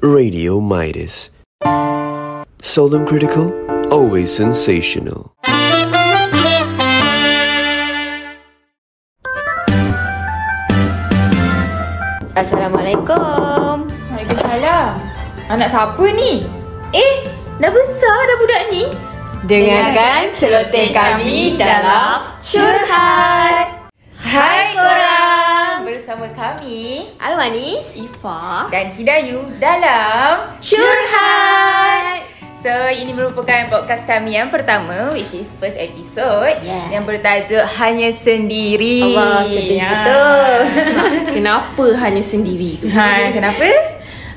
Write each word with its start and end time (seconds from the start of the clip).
Radio 0.00 0.64
Midas. 0.64 1.28
Seldom 2.64 3.04
critical, 3.04 3.52
always 3.92 4.32
sensational. 4.32 5.36
Assalamualaikum. 12.32 13.92
Waalaikumsalam. 13.92 14.96
Anak 15.52 15.68
siapa 15.68 16.04
ni? 16.16 16.48
Eh, 16.96 17.28
dah 17.60 17.68
besar 17.68 18.18
dah 18.24 18.36
budak 18.40 18.62
ni. 18.72 18.88
Dengarkan 19.44 20.32
celoteh 20.32 20.96
kami 20.96 21.60
dalam 21.60 22.40
Curhat. 22.40 23.84
Hai 24.16 24.72
korang. 24.72 25.19
Bersama 26.10 26.26
kami 26.34 27.06
Alwanis, 27.22 27.94
Ifa 27.94 28.66
dan 28.74 28.90
Hidayu 28.90 29.46
dalam 29.62 30.50
Curhat. 30.58 32.26
So, 32.58 32.66
ini 32.90 33.14
merupakan 33.14 33.70
podcast 33.70 34.10
kami 34.10 34.34
yang 34.34 34.50
pertama 34.50 35.14
which 35.14 35.30
is 35.38 35.54
first 35.54 35.78
episode 35.78 36.58
Yes. 36.66 36.90
yang 36.90 37.06
bertajuk 37.06 37.62
Hanya 37.78 38.10
Sendiri. 38.10 39.06
Allah, 39.06 39.46
sedih 39.46 39.78
Ya. 39.78 39.86
betul. 39.94 40.58
Kenapa 41.38 41.86
hanya 42.02 42.22
sendiri 42.26 42.82
tu? 42.82 42.90
Ha, 42.90 43.30
kenapa? 43.30 43.70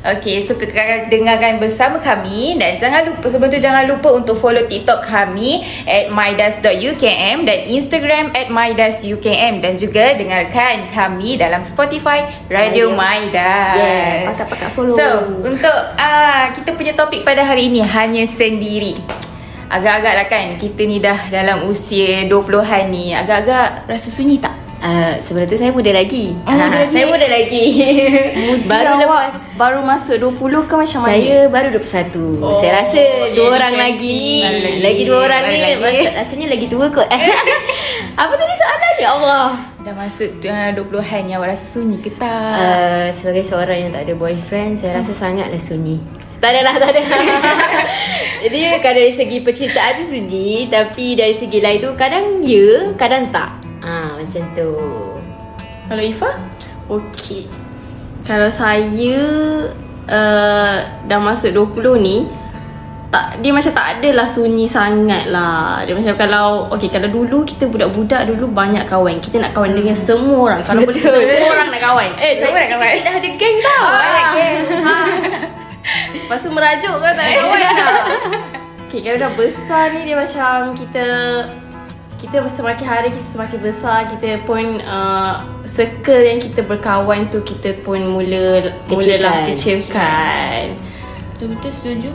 Okay, 0.04 0.44
so 0.44 0.60
kekal 0.60 1.08
dengarkan 1.08 1.64
bersama 1.64 1.96
kami 1.96 2.60
dan 2.60 2.76
jangan 2.76 3.08
lupa 3.08 3.24
sebelum 3.24 3.48
tu 3.48 3.64
jangan 3.64 3.88
lupa 3.88 4.12
untuk 4.12 4.36
follow 4.36 4.68
TikTok 4.68 5.00
kami 5.00 5.64
at 5.88 6.12
mydas.ukm 6.12 7.48
dan 7.48 7.60
Instagram 7.64 8.36
at 8.36 8.52
mydas.ukm 8.52 9.64
dan 9.64 9.80
juga 9.80 10.12
dengarkan 10.20 10.92
kami 10.92 11.40
dalam 11.40 11.64
Spotify 11.64 12.28
Radio, 12.52 12.92
Radio. 12.92 13.00
Mydas. 13.00 13.76
Yeah, 13.80 14.28
pakat-pakat 14.28 14.70
follow. 14.76 14.92
So, 14.92 15.08
untuk 15.40 15.78
uh, 15.96 16.52
kita 16.52 16.76
punya 16.76 16.92
topik 17.00 17.24
pada 17.24 17.48
hari 17.48 17.72
ini 17.72 17.80
hanya 17.80 18.28
sendiri. 18.28 19.00
Agak-agak 19.72 20.14
lah 20.20 20.28
kan 20.28 20.60
kita 20.60 20.84
ni 20.84 21.00
dah 21.00 21.32
dalam 21.32 21.64
usia 21.72 22.28
20-an 22.28 22.92
ni 22.92 23.16
agak-agak 23.16 23.88
rasa 23.88 24.12
sunyi 24.12 24.44
tak? 24.44 24.63
Uh, 24.84 25.16
sebelum 25.18 25.48
tu 25.48 25.56
saya 25.56 25.72
muda 25.72 25.90
lagi. 25.90 26.36
Oh, 26.44 26.52
muda 26.52 26.68
Ah, 26.68 26.76
lagi. 26.78 26.92
Saya 26.92 27.06
muda 27.08 27.24
lagi. 27.26 27.64
Baru 28.68 28.68
baru 28.68 28.90
awak 28.92 29.00
lepas 29.00 29.24
baru 29.56 29.80
masuk 29.80 30.16
20 30.20 30.68
ke 30.68 30.74
macam 30.76 31.00
mana? 31.00 31.10
saya 31.10 31.38
baru 31.48 31.68
21 31.72 32.44
oh, 32.44 32.52
Saya 32.52 32.72
rasa 32.76 32.98
ya, 32.98 33.32
dua 33.32 33.48
orang 33.54 33.72
ni 33.72 33.80
lagi 33.80 34.10
ni 34.12 34.34
Baru 34.42 34.60
lagi. 34.60 34.80
Lagi 34.82 35.02
dua 35.06 35.20
orang 35.22 35.42
Baru 35.42 35.54
ni 35.54 35.60
lagi. 35.62 35.80
rasa- 36.04 36.14
Rasanya 36.20 36.48
lagi 36.52 36.66
tua 36.68 36.86
kot 36.90 37.08
Apa 38.22 38.34
tadi 38.34 38.54
soalan 38.54 38.94
ya 38.98 39.10
Allah 39.14 39.46
Dah 39.80 39.94
masuk 39.94 40.30
uh, 40.42 40.70
20-an 40.74 41.22
ni 41.22 41.32
awak 41.32 41.48
rasa 41.50 41.66
sunyi 41.70 41.98
ke 41.98 42.12
tak? 42.14 42.56
uh, 42.58 43.08
Sebagai 43.10 43.42
seorang 43.42 43.78
yang 43.80 43.92
tak 43.92 44.04
ada 44.04 44.14
boyfriend 44.14 44.76
Saya 44.76 45.00
rasa 45.00 45.16
sangatlah 45.16 45.58
sunyi 45.58 46.04
tak 46.44 46.52
adalah, 46.52 46.76
tak 46.76 46.92
ada 46.92 47.02
Jadi 48.44 48.58
kadang 48.76 49.00
dari 49.00 49.16
segi 49.16 49.40
percintaan 49.40 49.96
tu 49.96 50.04
sunyi 50.04 50.68
Tapi 50.68 51.16
dari 51.16 51.32
segi 51.32 51.56
lain 51.58 51.80
tu 51.80 51.96
Kadang 51.96 52.44
ya, 52.44 52.92
kadang 52.96 53.32
tak 53.32 53.63
Ah 53.84 54.16
Macam 54.16 54.44
tu 54.56 54.72
Kalau 55.84 56.04
Ifa? 56.04 56.32
Okey. 56.88 57.48
Kalau 58.24 58.48
saya 58.48 59.20
uh, 60.08 60.76
dah 61.06 61.20
masuk 61.20 61.52
20 61.76 62.00
ni 62.00 62.18
tak 63.08 63.46
dia 63.46 63.54
macam 63.54 63.70
tak 63.70 64.02
adalah 64.02 64.26
sunyi 64.26 64.66
sangat 64.66 65.30
lah. 65.30 65.86
Dia 65.86 65.94
macam 65.94 66.18
kalau 66.18 66.66
okey 66.74 66.90
kalau 66.90 67.06
dulu 67.08 67.46
kita 67.46 67.70
budak-budak 67.70 68.26
dulu 68.26 68.50
banyak 68.50 68.90
kawan. 68.90 69.22
Kita 69.22 69.38
nak 69.38 69.54
kawan 69.54 69.78
dengan 69.78 69.94
semua 69.94 70.50
orang. 70.50 70.62
Kalau 70.66 70.82
boleh 70.82 70.98
Betul. 70.98 71.22
semua 71.22 71.50
orang 71.54 71.68
nak 71.70 71.82
kawan. 71.84 72.10
Eh, 72.26 72.32
saya 72.36 72.50
Semua 72.50 72.58
nak 72.58 72.70
kawan. 72.74 72.88
kecil-kecil 72.90 73.06
dah 73.06 73.14
ada 73.14 73.30
geng 73.38 73.58
tau 73.62 73.84
Banyak 73.86 74.28
geng. 74.34 74.58
Lepas 76.18 76.40
tu 76.42 76.50
merajuk 76.50 76.96
kan 76.98 77.14
tak 77.14 77.26
ada 77.28 77.34
kawan 77.38 77.60
dah. 77.78 77.96
Okay, 78.90 79.00
kalau 79.02 79.18
dah 79.20 79.32
besar 79.34 79.86
ni 79.94 80.02
dia 80.04 80.16
macam 80.18 80.56
kita 80.74 81.06
kita 82.24 82.40
semakin 82.48 82.86
hari 82.88 83.12
kita 83.12 83.28
semakin 83.36 83.60
besar 83.60 84.08
kita 84.08 84.40
pun 84.48 84.80
uh, 84.88 85.44
circle 85.68 86.24
yang 86.24 86.40
kita 86.40 86.64
berkawan 86.64 87.28
tu 87.28 87.44
kita 87.44 87.76
pun 87.84 88.00
mula 88.00 88.72
Kecilkan. 88.88 89.20
mulalah 89.20 89.38
kecilkan. 89.52 90.64
Betul-betul 91.36 91.72
setuju 91.76 92.10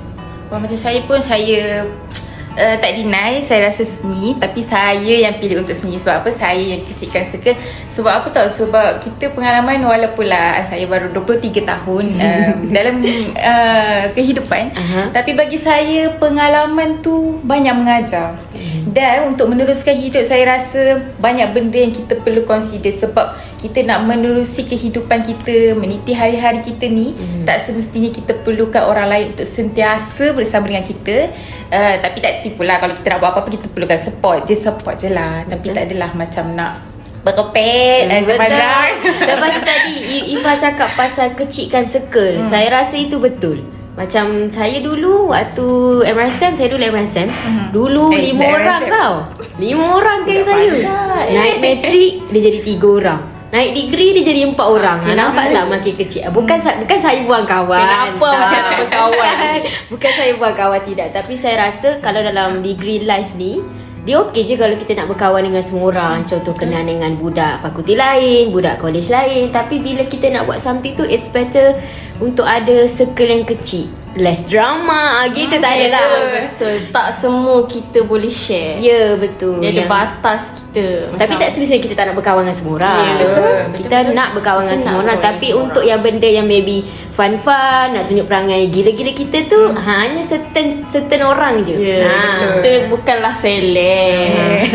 Wah, 0.49 0.57
Macam 0.57 0.79
saya 0.81 1.05
pun 1.05 1.21
saya 1.21 1.85
uh, 2.57 2.77
tak 2.81 2.97
deny 2.97 3.45
saya 3.45 3.69
rasa 3.69 3.85
sunyi 3.85 4.33
Tapi 4.41 4.65
saya 4.65 5.29
yang 5.29 5.37
pilih 5.37 5.61
untuk 5.61 5.77
sunyi 5.77 6.01
Sebab 6.01 6.25
apa? 6.25 6.33
Saya 6.33 6.57
yang 6.57 6.89
kecilkan 6.89 7.29
circle 7.29 7.59
Sebab 7.93 8.09
apa 8.09 8.33
tahu? 8.33 8.49
Sebab 8.49 9.05
kita 9.05 9.37
pengalaman 9.37 9.85
walaupun 9.85 10.25
lah 10.25 10.65
Saya 10.65 10.89
baru 10.89 11.13
23 11.13 11.61
tahun 11.69 12.05
uh, 12.17 12.51
Dalam 12.81 13.05
uh, 13.37 14.03
kehidupan 14.17 14.73
Aha. 14.73 15.13
Tapi 15.13 15.37
bagi 15.37 15.61
saya 15.61 16.17
pengalaman 16.17 17.05
tu 17.05 17.37
banyak 17.45 17.75
mengajar 17.77 18.41
Dan 18.89 19.31
untuk 19.31 19.49
meneruskan 19.49 19.93
hidup 19.93 20.23
saya 20.23 20.49
rasa 20.49 20.81
Banyak 21.17 21.53
benda 21.53 21.77
yang 21.77 21.91
kita 21.91 22.17
perlu 22.17 22.43
consider 22.43 22.89
Sebab 22.89 23.27
kita 23.59 23.83
nak 23.83 24.03
menerusi 24.03 24.65
kehidupan 24.65 25.21
kita 25.21 25.75
Meniti 25.75 26.11
hari-hari 26.11 26.61
kita 26.61 26.87
ni 26.87 27.13
Tak 27.43 27.61
semestinya 27.61 28.09
kita 28.09 28.33
perlukan 28.37 28.83
orang 28.83 29.07
lain 29.07 29.25
Untuk 29.33 29.45
sentiasa 29.45 30.33
bersama 30.33 30.67
dengan 30.67 30.83
kita 30.83 31.31
uh, 31.69 31.95
Tapi 31.99 32.19
tak 32.19 32.43
tipu 32.43 32.63
lah 32.63 32.79
Kalau 32.79 32.93
kita 32.93 33.07
nak 33.09 33.19
buat 33.19 33.31
apa-apa 33.31 33.51
Kita 33.51 33.67
perlukan 33.69 33.99
support 33.99 34.43
je 34.43 34.55
Support 34.55 34.97
je 34.97 35.09
lah 35.09 35.45
Tapi 35.45 35.67
tak 35.69 35.87
adalah 35.87 36.11
macam 36.13 36.53
nak 36.53 36.73
Berkepet 37.19 38.07
Hmm, 38.07 38.15
Macam 38.15 38.37
betul. 38.37 38.39
macam 38.39 38.87
Lepas 39.21 39.55
tadi 39.61 39.95
I- 40.09 40.27
Ifa 40.31 40.53
cakap 40.55 40.91
pasal 40.95 41.35
kecilkan 41.35 41.83
circle. 41.83 42.41
Hmm. 42.41 42.47
Saya 42.47 42.71
rasa 42.71 42.95
itu 42.95 43.19
betul. 43.19 43.61
Macam 43.99 44.47
saya 44.47 44.79
dulu 44.79 45.27
waktu 45.29 45.67
MRSM, 46.07 46.55
saya 46.55 46.69
dulu 46.71 46.87
MRSM. 46.87 47.27
Hmm. 47.27 47.67
Dulu 47.69 48.15
Eh, 48.15 48.31
lima 48.31 48.47
MRSM. 48.47 48.55
orang 48.57 48.83
tau. 48.87 49.15
Lima 49.59 49.85
orang 49.93 50.19
Tak 50.23 50.39
saya. 50.41 50.71
pandai. 50.71 51.27
Naik 51.35 51.57
matrik 51.59 52.13
dia 52.31 52.41
jadi 52.41 52.59
tiga 52.63 52.89
orang. 52.89 53.23
Naik 53.49 53.71
degree 53.73 54.13
dia 54.13 54.25
jadi 54.29 54.41
empat 54.47 54.67
orang. 54.69 55.01
Ha, 55.01 55.17
nampak 55.17 55.49
tak 55.49 55.65
makin 55.67 55.95
kecil. 55.97 56.29
Bukan 56.31 56.59
sa- 56.59 56.77
bukan 56.77 56.99
saya 57.01 57.25
buang 57.25 57.43
kawan. 57.43 57.81
Kenapa 57.81 58.29
Tak. 58.29 58.39
macam 58.39 58.61
nak? 58.61 58.79
Bukan. 59.09 59.59
Bukan 59.91 60.13
saya 60.13 60.33
buang 60.37 60.53
kawan 60.55 60.83
tidak. 60.85 61.09
Tapi 61.11 61.33
saya 61.33 61.57
rasa 61.59 61.97
kalau 61.99 62.21
dalam 62.21 62.61
degree 62.61 63.03
life 63.03 63.33
ni 63.35 63.65
dia 64.09 64.25
okey 64.25 64.49
je 64.49 64.57
kalau 64.57 64.73
kita 64.73 64.97
nak 64.97 65.13
berkawan 65.13 65.45
dengan 65.45 65.61
semua 65.61 65.93
orang. 65.93 66.25
Contoh 66.25 66.57
kenal 66.57 66.81
dengan 66.81 67.13
budak 67.21 67.61
fakulti 67.61 67.93
lain 67.93 68.49
Budak 68.49 68.81
college 68.81 69.13
lain. 69.13 69.53
Tapi 69.53 69.85
bila 69.85 70.09
kita 70.09 70.33
nak 70.33 70.49
buat 70.49 70.65
something 70.65 70.97
tu 70.97 71.05
It's 71.05 71.29
better 71.29 71.77
Untuk 72.17 72.49
ada 72.49 72.89
circle 72.89 73.29
yang 73.29 73.45
kecil 73.45 73.98
Less 74.15 74.45
drama 74.45 75.21
ah, 75.21 75.27
Gitu 75.29 75.53
tak 75.55 75.73
adalah 75.75 76.05
Betul. 76.49 76.75
Tak 76.89 77.19
semua 77.19 77.59
kita 77.65 78.01
boleh 78.01 78.29
share. 78.29 78.79
Ya 78.79 79.13
betul 79.15 79.59
Dia 79.59 79.69
ada 79.69 79.79
Yang- 79.79 79.91
batas 79.91 80.43
kita. 80.69 80.85
tapi 81.15 81.35
tak 81.35 81.49
semestinya 81.49 81.81
kita 81.81 81.95
tak 81.95 82.05
nak 82.07 82.17
berkawan 82.17 82.43
dengan 82.43 82.55
semua 82.55 82.75
orang 82.77 82.99
Ya, 82.99 83.13
betul. 83.19 83.53
Kita 83.75 83.89
Betul-betul. 83.91 84.15
nak 84.15 84.29
berkawan 84.33 84.63
dengan 84.63 84.75
Kita 84.75 84.85
semua 84.85 85.01
orang 85.03 85.19
Tapi 85.19 85.47
dengan 85.47 85.61
untuk 85.61 85.83
yang 85.83 86.01
benda 86.01 86.29
yang 86.29 86.47
maybe 86.47 86.77
Fun-fun 87.11 87.87
Nak 87.91 88.05
tunjuk 88.05 88.25
perangai 88.25 88.61
gila-gila 88.67 89.13
kita 89.13 89.39
tu 89.45 89.61
Hmm. 89.61 89.77
Hanya 89.77 90.23
certain 90.23 90.67
certain 90.87 91.23
orang 91.23 91.61
je 91.63 91.75
Ya, 91.75 92.01
Ha. 92.01 92.15
betul. 92.15 92.53
Kita 92.55 92.71
bukanlah 92.89 93.35
seleb. 93.35 94.69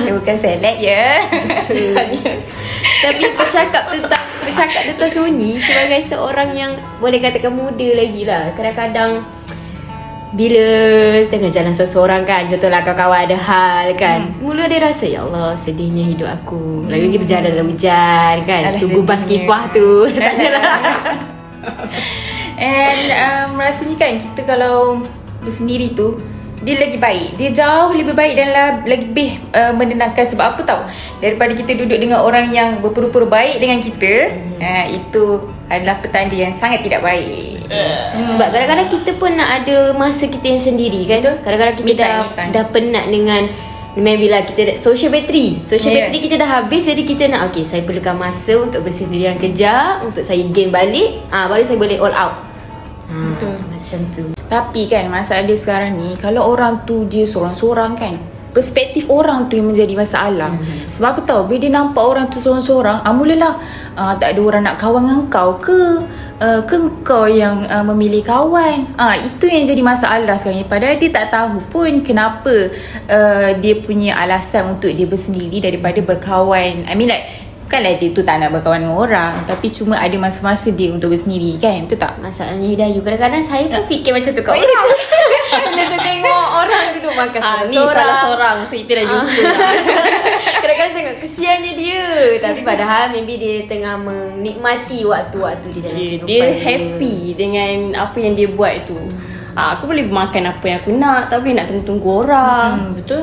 Dia 0.00 0.12
bukan 0.18 0.36
select 0.36 0.78
ya 0.78 1.04
Tapi 3.04 3.22
bercakap 3.32 3.84
tentang 3.90 4.23
Bercakap 4.44 4.82
tentang 4.92 5.10
sunyi 5.10 5.56
Sebagai 5.60 6.00
seorang 6.04 6.48
yang 6.52 6.72
Boleh 7.00 7.18
katakan 7.18 7.52
muda 7.52 7.88
lagi 7.96 8.22
lah 8.28 8.52
Kadang-kadang 8.52 9.10
Bila 10.36 10.66
Tengah 11.28 11.50
jalan 11.50 11.72
seorang 11.72 12.22
kan 12.28 12.46
Contohlah 12.48 12.80
kawan-kawan 12.84 13.20
ada 13.24 13.38
hal 13.40 13.86
kan 13.96 14.28
hmm. 14.28 14.44
Mula 14.44 14.68
dia 14.68 14.84
rasa 14.84 15.08
Ya 15.08 15.24
Allah 15.24 15.56
sedihnya 15.56 16.04
hidup 16.04 16.28
aku 16.28 16.84
Lagi-lagi 16.86 17.18
berjalan 17.20 17.48
dalam 17.48 17.66
hujan 17.72 18.36
kan 18.44 18.62
Alah, 18.68 18.80
Tunggu 18.80 19.00
bas 19.02 19.24
sedihnya. 19.24 19.44
kipah 19.48 19.62
tu 19.72 19.88
Tak 20.20 20.32
adalah 20.36 20.72
And 22.54 23.06
um, 23.10 23.50
rasanya 23.58 23.96
kan 23.98 24.12
kita 24.20 24.42
kalau 24.46 25.02
bersendiri 25.42 25.92
tu 25.92 26.16
dia 26.64 26.80
lagi 26.80 26.96
baik. 26.96 27.28
Dia 27.36 27.50
jauh 27.52 27.92
lebih 27.92 28.16
baik 28.16 28.34
dan 28.34 28.48
la- 28.50 28.80
lebih 28.82 29.36
uh, 29.52 29.76
menenangkan 29.76 30.24
sebab 30.24 30.56
apa 30.56 30.60
tahu? 30.64 30.82
Daripada 31.20 31.52
kita 31.52 31.76
duduk 31.76 32.00
dengan 32.00 32.24
orang 32.24 32.48
yang 32.48 32.80
berpura-pura 32.80 33.28
baik 33.28 33.60
dengan 33.60 33.84
kita, 33.84 34.32
hmm. 34.32 34.58
uh, 34.58 34.86
itu 34.88 35.24
adalah 35.68 36.00
petanda 36.00 36.32
yang 36.32 36.56
sangat 36.56 36.80
tidak 36.80 37.04
baik. 37.04 37.54
Sebab 38.36 38.48
kadang-kadang 38.52 38.88
kita 38.92 39.10
pun 39.16 39.32
nak 39.34 39.64
ada 39.64 39.96
Masa 39.96 40.28
kita 40.28 40.52
yang 40.52 40.60
sendiri 40.60 41.00
kan 41.08 41.24
Kadang-kadang 41.40 41.76
kita 41.80 41.92
dah. 41.96 42.20
Dah 42.52 42.64
penat 42.68 43.08
dengan 43.08 43.48
Maybe 43.96 44.28
lah 44.28 44.44
kita 44.44 44.60
dah- 44.68 44.78
Social 44.78 45.08
battery 45.08 45.64
Social 45.64 45.96
Yeah. 45.96 46.12
battery 46.12 46.20
kita 46.28 46.36
dah 46.36 46.48
habis 46.60 46.84
Jadi 46.84 47.08
kita 47.08 47.24
nak 47.24 47.48
Okay 47.50 47.64
saya 47.64 47.80
perlukan 47.80 48.18
masa 48.18 48.58
Untuk 48.58 48.84
bersendirian 48.84 49.40
kejap 49.40 50.04
Untuk 50.04 50.26
saya 50.26 50.44
game 50.50 50.74
balik 50.74 51.24
ah 51.32 51.48
Baru 51.48 51.64
saya 51.64 51.80
boleh 51.80 51.96
all 51.96 52.12
out 52.12 52.53
ha, 53.14 53.30
Betul. 53.30 53.56
Macam 53.70 54.00
tu. 54.10 54.24
Tapi 54.50 54.82
kan 54.90 55.06
masalah 55.06 55.46
dia 55.46 55.56
sekarang 55.56 55.96
ni 55.96 56.18
Kalau 56.18 56.50
orang 56.50 56.82
tu 56.82 57.06
dia 57.06 57.22
seorang-seorang 57.22 57.92
kan 57.94 58.14
Perspektif 58.54 59.10
orang 59.10 59.50
tu 59.50 59.58
yang 59.58 59.66
menjadi 59.66 59.98
masalah. 59.98 60.54
Hmm. 60.54 60.86
Sebab 60.86 61.08
apa 61.18 61.20
tahu 61.26 61.40
Bila 61.50 61.58
dia 61.58 61.72
nampak 61.74 62.04
orang 62.04 62.26
tu 62.30 62.38
seorang-seorang 62.38 63.02
ah, 63.02 63.14
Mulalah 63.14 63.58
ah, 63.98 64.14
Tak 64.14 64.34
ada 64.34 64.40
orang 64.42 64.62
nak 64.66 64.76
kawan 64.78 65.02
dengan 65.06 65.20
kau 65.30 65.58
ke? 65.58 66.02
Uh, 66.34 66.58
ke 66.66 66.74
kau 67.06 67.30
yang 67.30 67.62
uh, 67.70 67.86
memilih 67.86 68.18
kawan? 68.26 68.90
Ah 68.98 69.14
itu 69.14 69.46
yang 69.46 69.62
jadi 69.62 69.78
masalah 69.86 70.34
sekarang 70.34 70.60
ni. 70.60 70.66
Padahal 70.66 70.98
dia 70.98 71.10
tak 71.14 71.30
tahu 71.30 71.62
pun 71.70 72.02
kenapa 72.02 72.74
uh, 73.06 73.54
dia 73.62 73.78
punya 73.78 74.18
alasan 74.18 74.74
untuk 74.74 74.90
dia 74.90 75.06
bersendiri 75.06 75.62
daripada 75.62 76.02
berkawan. 76.02 76.90
I 76.90 76.94
mean 76.98 77.06
like 77.06 77.43
Bukanlah 77.74 77.98
dia 77.98 78.08
tu 78.08 78.22
tak 78.22 78.38
nak 78.38 78.50
berkawan 78.50 78.78
dengan 78.78 78.94
orang 78.94 79.34
Tapi 79.44 79.66
cuma 79.66 79.98
ada 79.98 80.14
masa-masa 80.14 80.70
dia 80.70 80.94
untuk 80.94 81.10
bersendiri 81.10 81.58
kan? 81.58 81.82
Betul 81.82 81.98
tak? 81.98 82.14
Masalahnya 82.18 82.62
Hidayu 82.64 83.02
Kadang-kadang 83.02 83.42
saya 83.42 83.66
pun 83.66 83.82
fikir 83.84 84.14
macam 84.14 84.30
tu 84.30 84.42
kat 84.42 84.54
orang 84.54 84.86
Bila 85.66 85.82
saya 85.84 86.00
tengok 86.00 86.46
orang 86.56 86.84
duduk 86.94 87.14
makan 87.14 87.40
Ah, 87.40 87.58
ni 87.60 87.74
seorang-seorang. 87.74 87.94
salah 87.96 88.16
seorang. 88.22 88.56
So 88.64 88.74
kita 88.76 88.92
dah 88.92 89.04
jumpa 89.04 89.42
Kadang-kadang 90.56 90.94
tengok 90.94 91.16
kesiannya 91.20 91.72
dia. 91.74 92.02
Tapi 92.40 92.60
padahal 92.62 93.02
maybe 93.10 93.34
dia 93.36 93.54
tengah 93.64 93.94
menikmati 93.96 95.02
waktu-waktu 95.02 95.66
dia 95.70 95.80
dalam 95.80 95.94
dia, 95.94 96.06
kehidupan 96.22 96.30
dia. 96.30 96.64
happy 96.64 97.16
dengan 97.34 97.70
apa 97.96 98.16
yang 98.18 98.34
dia 98.34 98.48
buat 98.48 98.74
tu. 98.84 98.98
Ah, 99.52 99.74
Aku 99.74 99.86
boleh 99.86 100.02
makan 100.04 100.42
apa 100.48 100.64
yang 100.64 100.78
aku 100.80 100.90
nak 100.92 101.26
Tak 101.28 101.38
boleh 101.38 101.54
nak 101.54 101.66
tunggu-tunggu 101.68 102.08
orang. 102.20 102.70
Hmm, 102.80 102.94
betul? 102.96 103.22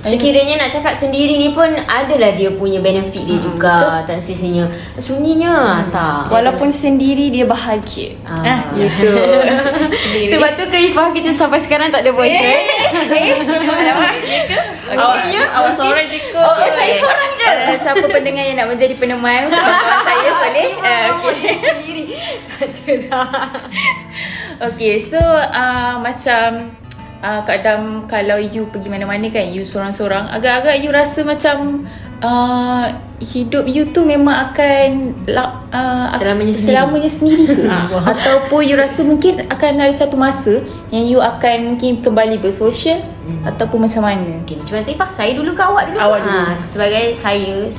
Sekiranya 0.00 0.56
nak 0.56 0.72
cakap 0.72 0.96
sendiri 0.96 1.36
ni 1.36 1.52
pun 1.52 1.68
Adalah 1.76 2.32
dia 2.32 2.48
punya 2.48 2.80
benefit 2.80 3.20
dia 3.20 3.36
juga 3.36 4.00
Tak 4.02 4.16
sisinya. 4.16 4.64
Sunyinya 4.96 5.84
tak. 5.88 6.32
Walaupun 6.32 6.72
sendiri 6.72 7.28
dia 7.28 7.44
bahagia. 7.44 8.16
Ah, 8.24 8.40
Ah, 8.40 8.60
gitu. 8.72 9.12
Sebab 10.32 10.50
tu 10.56 10.64
ke 10.66 10.78
Ifah 10.88 11.12
kita 11.12 11.30
sampai 11.32 11.60
sekarang 11.60 11.92
tak 11.92 12.00
ada 12.00 12.12
boyfriend 12.12 12.64
Awak, 14.90 15.22
awak 15.54 15.72
seorang 15.78 16.06
je 16.08 16.18
kot. 16.34 16.42
Oh, 16.42 16.56
saya 16.58 16.94
seorang 16.98 17.30
je. 17.38 17.46
Uh, 17.46 17.76
siapa 17.78 18.06
pendengar 18.10 18.42
yang 18.42 18.58
nak 18.58 18.68
menjadi 18.68 18.94
penemai 18.98 19.46
untuk 19.46 19.62
saya 20.02 20.30
boleh? 20.42 20.68
Uh, 20.82 21.06
okay. 21.22 21.54
sendiri. 21.56 22.04
Tak 22.60 22.76
ada 22.76 22.94
lah. 23.08 23.48
Okay, 24.68 25.00
so 25.00 25.16
uh, 25.16 25.96
macam 25.96 26.74
uh, 27.20 27.40
kadang 27.44 28.04
kalau 28.04 28.36
you 28.36 28.66
pergi 28.66 28.88
mana-mana 28.88 29.28
kan, 29.28 29.46
you 29.46 29.62
seorang-seorang, 29.62 30.28
agak-agak 30.28 30.80
you 30.80 30.90
rasa 30.90 31.22
macam 31.22 31.84
uh, 32.20 32.84
hidup 33.20 33.68
you 33.68 33.84
tu 33.92 34.02
memang 34.02 34.48
akan 34.48 35.12
la, 35.28 35.60
uh, 35.68 36.08
Selamanya 36.16 36.52
sendiri. 36.56 36.72
selamanya 36.72 37.10
sendiri 37.12 37.44
ke? 37.46 37.62
Ataupun 38.16 38.60
you 38.64 38.76
rasa 38.76 39.04
mungkin 39.04 39.44
akan 39.44 39.70
ada 39.78 39.92
satu 39.92 40.16
masa 40.16 40.64
yang 40.88 41.04
you 41.04 41.20
akan 41.20 41.76
mungkin 41.76 42.00
kembali 42.00 42.40
bersosial 42.40 43.00
Hmm. 43.30 43.46
ataupun 43.46 43.86
macam 43.86 44.02
mana? 44.02 44.42
Okay, 44.42 44.58
macam 44.58 44.74
mana 44.74 44.90
Ifah? 44.90 45.10
Saya 45.14 45.30
dulu 45.38 45.54
ke 45.54 45.62
awak 45.62 45.86
dulu? 45.86 45.98
Awak 46.02 46.18
dulu. 46.18 46.34
Ha, 46.34 46.66
sebagai 46.66 47.14
saya 47.14 47.70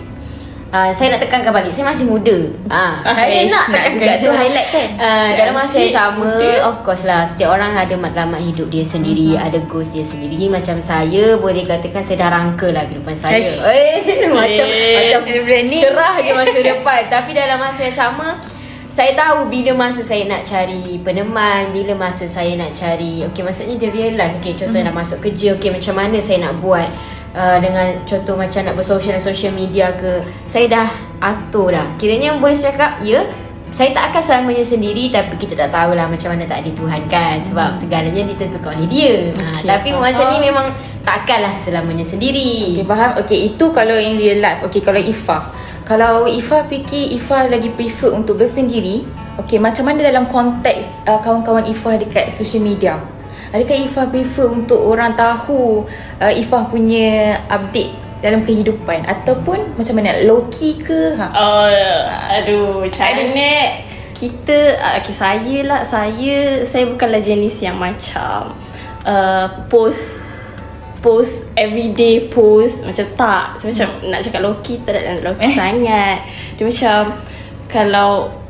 Uh, 0.72 0.88
saya 0.90 1.12
nak 1.12 1.20
tekankan 1.20 1.52
balik 1.52 1.70
Saya 1.70 1.84
masih 1.86 2.08
muda. 2.08 2.32
Ha, 2.72 3.04
Ah, 3.04 3.12
Saya 3.14 3.44
nak 3.44 3.66
nak 3.68 3.82
tekankan 3.84 3.92
juga 3.92 4.12
tu 4.18 4.30
highlight 4.32 4.70
kan? 4.72 4.88
uh, 4.96 5.30
Dalam 5.36 5.54
masa 5.54 5.76
yang 5.78 5.92
sama 5.92 6.16
muda. 6.16 6.52
Of 6.64 6.78
course 6.82 7.04
lah 7.04 7.28
Setiap 7.28 7.52
orang 7.52 7.76
ada 7.76 7.92
matlamat 7.94 8.40
hidup 8.40 8.68
dia 8.68 8.80
sendiri 8.82 9.36
Ada 9.36 9.60
goals 9.68 9.92
dia 9.92 10.00
sendiri. 10.02 10.48
Macam 10.48 10.80
saya 10.80 11.36
Boleh 11.36 11.68
katakan 11.68 12.00
saya 12.00 12.24
dah 12.24 12.32
rangka 12.32 12.72
lah 12.72 12.88
Kehidupan 12.88 13.12
saya. 13.14 13.36
Ish. 13.38 13.60
eh, 13.68 14.24
Macam 14.26 14.66
Eh, 14.66 14.96
Macam 15.12 15.22
berani. 15.44 15.76
cerah 15.78 16.16
je 16.18 16.32
masa 16.32 16.60
depan. 16.72 17.02
Tapi 17.06 17.32
dalam 17.34 17.58
masa 17.60 17.82
yang 17.84 17.98
sama 17.98 18.28
saya 18.92 19.16
tahu 19.16 19.48
bila 19.48 19.72
masa 19.78 20.04
saya 20.04 20.24
nak 20.24 20.44
cari 20.44 21.00
peneman 21.00 21.72
Bila 21.72 21.96
masa 21.98 22.28
saya 22.28 22.56
nak 22.56 22.72
cari 22.72 23.24
Okay 23.26 23.40
maksudnya 23.40 23.76
dia 23.76 23.88
real 23.88 24.16
life. 24.16 24.36
Okay 24.40 24.56
contoh 24.56 24.80
nak 24.80 24.92
masuk 24.94 25.20
kerja 25.22 25.56
Okay 25.56 25.68
macam 25.68 25.96
mana 25.96 26.20
saya 26.20 26.44
nak 26.44 26.60
buat 26.60 26.92
uh, 27.34 27.58
Dengan 27.60 28.04
contoh 28.04 28.36
macam 28.36 28.62
nak 28.66 28.76
bersosial 28.76 29.18
dan 29.18 29.24
social 29.24 29.54
media 29.56 29.94
ke 29.96 30.24
Saya 30.48 30.66
dah 30.68 30.88
atur 31.22 31.74
dah. 31.76 31.88
Kiranya 32.00 32.38
boleh 32.38 32.56
saya 32.56 32.76
cakap 32.76 33.04
Ya 33.04 33.24
saya 33.72 33.96
tak 33.96 34.12
akan 34.12 34.20
selamanya 34.20 34.68
sendiri 34.68 35.08
Tapi 35.16 35.40
kita 35.40 35.56
tak 35.56 35.72
tahulah 35.72 36.04
macam 36.12 36.36
mana 36.36 36.44
tak 36.44 36.60
ada 36.60 36.72
Tuhan 36.76 37.02
kan 37.08 37.40
Sebab 37.40 37.72
segalanya 37.72 38.28
ditentukan 38.28 38.68
oleh 38.76 38.88
dia. 38.92 39.32
Ha, 39.32 39.64
Okey, 39.64 39.64
Tapi 39.64 39.90
masa 39.96 40.28
ni 40.28 40.44
memang 40.44 40.68
takkanlah 41.08 41.56
selamanya 41.56 42.04
sendiri. 42.04 42.76
Okay 42.76 42.84
faham. 42.84 43.12
Okay 43.24 43.40
itu 43.48 43.66
kalau 43.72 43.96
in 43.96 44.20
real 44.20 44.44
life. 44.44 44.60
Okay 44.68 44.84
kalau 44.84 45.00
Ifah. 45.00 45.48
Kalau 45.88 46.28
Ifah 46.28 46.68
fikir 46.68 47.16
Ifah 47.16 47.48
lagi 47.48 47.72
prefer 47.74 48.14
untuk 48.14 48.40
bersendiri 48.40 49.04
Okay 49.40 49.58
macam 49.58 49.88
mana 49.88 50.06
dalam 50.06 50.30
konteks 50.30 51.08
uh, 51.10 51.20
Kawan-kawan 51.20 51.66
Ifah 51.68 51.98
dekat 52.00 52.30
social 52.30 52.62
media 52.62 52.96
Adakah 53.52 53.78
Ifah 53.84 54.08
prefer 54.08 54.48
untuk 54.48 54.80
orang 54.80 55.12
tahu 55.12 55.84
uh, 56.24 56.32
Ifah 56.32 56.72
punya 56.72 57.36
update 57.52 57.92
dalam 58.24 58.48
kehidupan? 58.48 59.04
Ataupun 59.04 59.76
macam 59.76 59.94
mana? 60.00 60.24
Low 60.24 60.48
key 60.48 60.80
ke? 60.80 61.20
Ha? 61.20 61.28
Oh, 61.36 61.68
aduh, 62.32 62.88
macam 62.88 63.12
mana? 63.12 63.84
Kita, 64.16 64.56
uh, 64.80 64.94
okay, 65.04 65.16
saya 65.16 65.58
lah, 65.68 65.82
saya, 65.84 66.64
saya 66.64 66.88
bukanlah 66.88 67.20
jenis 67.20 67.60
yang 67.60 67.76
macam 67.76 68.56
uh, 69.04 69.48
post 69.68 70.24
post 71.02 71.50
everyday 71.58 72.32
post. 72.32 72.88
Macam 72.88 73.04
tak. 73.18 73.46
Macam 73.60 73.90
nak 74.08 74.22
cakap 74.24 74.40
low-key 74.46 74.80
tak 74.86 74.96
ada 74.96 75.20
low-key 75.20 75.52
sangat. 75.52 76.24
Dia 76.56 76.64
macam 76.64 77.02
kalau 77.68 78.41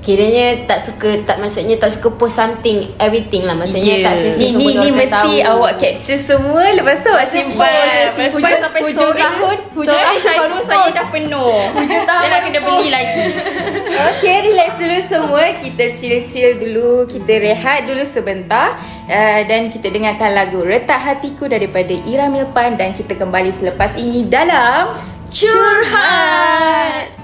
Kiranya 0.00 0.64
tak 0.64 0.80
suka 0.80 1.20
tak 1.28 1.36
maksudnya 1.36 1.76
tak 1.76 1.92
suka 1.92 2.08
post 2.16 2.40
something 2.40 2.96
everything 2.96 3.44
lah 3.44 3.52
maksudnya 3.52 4.00
Yeah. 4.00 4.06
tak 4.06 4.22
spesifik 4.22 4.56
Ni, 4.56 4.66
semua 4.70 4.70
ni, 4.72 4.76
ni 4.80 4.90
mesti 4.96 5.32
tahu. 5.44 5.52
awak 5.52 5.72
capture 5.76 6.20
semua 6.20 6.62
Lepas 6.72 6.96
tu 7.04 7.08
awak 7.12 7.28
simpan 7.28 7.84
Lepas 8.16 8.30
tu 8.32 8.36
Hujung 8.40 8.60
sampai 8.64 8.80
hujung 8.80 8.96
story 8.96 9.20
tahun, 9.20 9.56
hujung 9.76 10.00
tahun 10.00 10.16
saya 10.20 10.36
baru 10.40 10.56
saya 10.64 10.88
dah 10.90 11.06
penuh 11.12 11.58
Hujung 11.76 12.04
tahun 12.06 12.24
baru 12.26 12.44
kena 12.48 12.60
beli 12.64 12.88
lagi 12.88 13.24
Okay, 13.90 14.48
relax 14.48 14.80
dulu 14.80 14.96
semua. 15.04 15.52
Kita 15.60 15.92
chill-chill 15.92 16.56
dulu. 16.56 17.04
Kita 17.04 17.36
rehat 17.36 17.84
dulu 17.84 18.00
sebentar. 18.00 18.80
Uh, 19.04 19.44
dan 19.44 19.68
kita 19.68 19.92
dengarkan 19.92 20.32
lagu 20.32 20.64
Retak 20.64 20.96
Hatiku 20.96 21.44
daripada 21.44 21.92
Ira 22.08 22.32
Milpan. 22.32 22.80
Dan 22.80 22.96
kita 22.96 23.12
kembali 23.12 23.52
selepas 23.52 23.92
ini 24.00 24.24
dalam 24.24 24.96
Curhat. 25.28 27.12
Waktu 27.12 27.19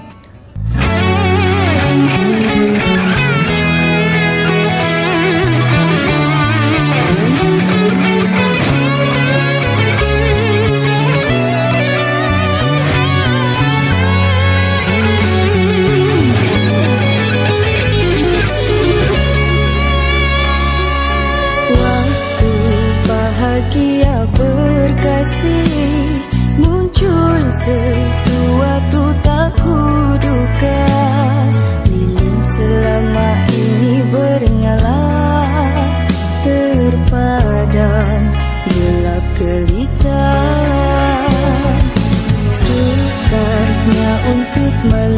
bahagia 23.57 24.21
berkasih 24.37 25.65
Muncul 26.61 27.41
sesuatu 27.49 29.03
tak 29.25 29.49
kuduga. 29.57 30.85
Lilin 31.89 32.37
selama 32.45 33.29
ini 33.49 33.95
bernyala 34.13 35.01
Terpadam 36.45 38.21
gelap 38.69 39.25
gelita. 39.41 40.29
Sukarnya 42.53 44.11
untuk 44.37 44.73
melupakan 44.85 45.16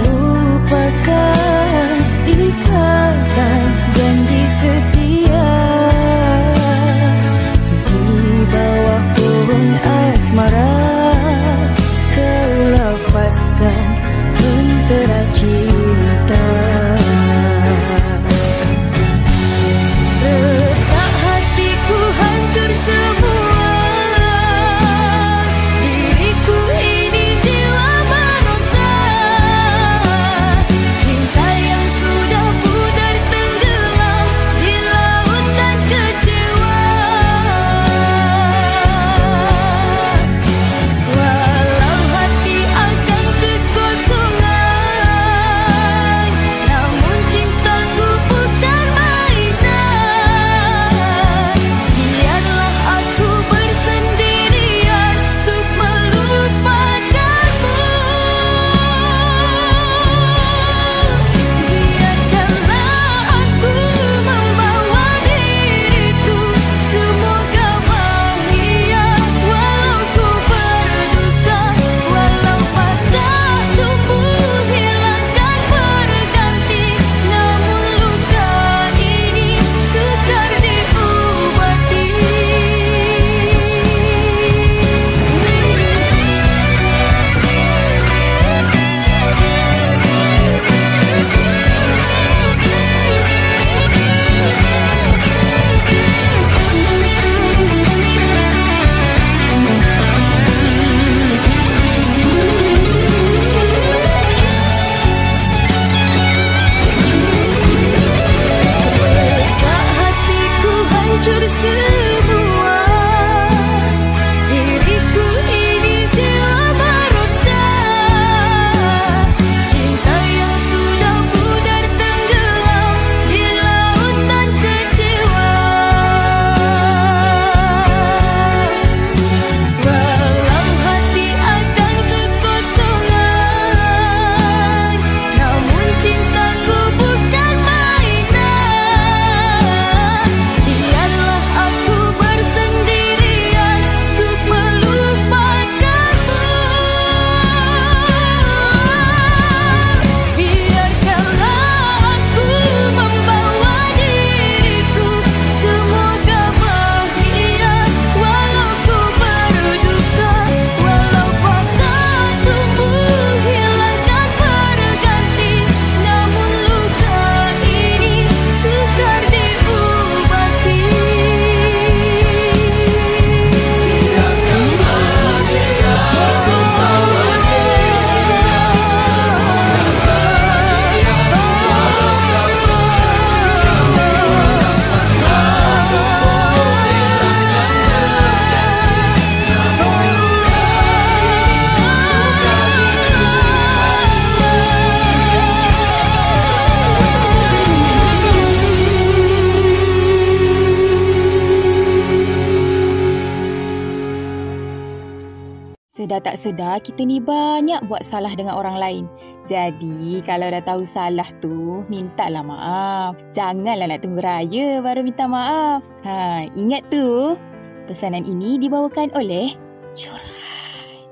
Sedar 206.19 206.35
tak 206.35 206.43
sedar 206.43 206.75
kita 206.83 207.07
ni 207.07 207.23
banyak 207.23 207.87
buat 207.87 208.03
salah 208.03 208.35
dengan 208.35 208.59
orang 208.59 208.75
lain. 208.75 209.03
Jadi 209.47 210.19
kalau 210.27 210.51
dah 210.51 210.59
tahu 210.59 210.83
salah 210.83 211.23
tu, 211.39 211.87
mintalah 211.87 212.43
maaf. 212.43 213.15
Janganlah 213.31 213.87
nak 213.87 214.03
tunggu 214.03 214.19
raya 214.19 214.83
baru 214.83 214.99
minta 214.99 215.31
maaf. 215.31 215.79
Ha, 216.03 216.43
ingat 216.59 216.91
tu. 216.91 217.39
Pesanan 217.87 218.27
ini 218.27 218.59
dibawakan 218.59 219.15
oleh 219.15 219.55
Curhat. 219.95 221.07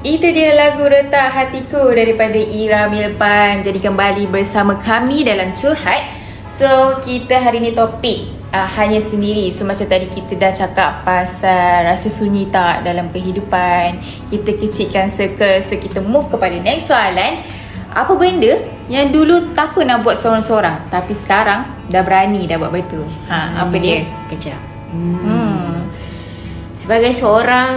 Itu 0.00 0.32
dia 0.32 0.56
lagu 0.56 0.88
Retak 0.88 1.28
Hatiku 1.28 1.92
daripada 1.92 2.40
Ira 2.40 2.88
Milpan. 2.88 3.60
Jadi 3.60 3.84
kembali 3.84 4.32
bersama 4.32 4.80
kami 4.80 5.28
dalam 5.28 5.52
Curhat. 5.52 6.08
So, 6.48 7.04
kita 7.04 7.36
hari 7.36 7.60
ni 7.60 7.76
topik 7.76 8.43
uh, 8.54 8.68
hanya 8.78 9.02
sendiri. 9.02 9.50
So, 9.50 9.66
macam 9.66 9.90
tadi 9.90 10.06
kita 10.06 10.38
dah 10.38 10.54
cakap 10.54 11.02
pasal 11.02 11.90
rasa 11.90 12.06
sunyi 12.06 12.46
tak 12.54 12.86
dalam 12.86 13.10
kehidupan. 13.10 13.98
Kita 14.30 14.54
kecilkan 14.54 15.10
circle. 15.10 15.58
So, 15.58 15.74
kita 15.74 15.98
move 15.98 16.30
kepada 16.30 16.54
next 16.62 16.86
soalan. 16.94 17.42
Apa 17.94 18.14
benda 18.18 18.58
yang 18.90 19.10
dulu 19.10 19.54
takut 19.54 19.86
nak 19.86 20.02
buat 20.02 20.18
seorang-seorang 20.18 20.90
tapi 20.90 21.14
sekarang 21.14 21.62
dah 21.86 22.02
berani 22.02 22.42
dah 22.50 22.58
buat 22.58 22.74
betul? 22.74 23.06
Ha, 23.30 23.62
apa 23.62 23.74
dia? 23.78 24.02
Kejap. 24.26 24.58
Hmm. 24.90 25.86
Sebagai 26.74 27.14
seorang 27.14 27.70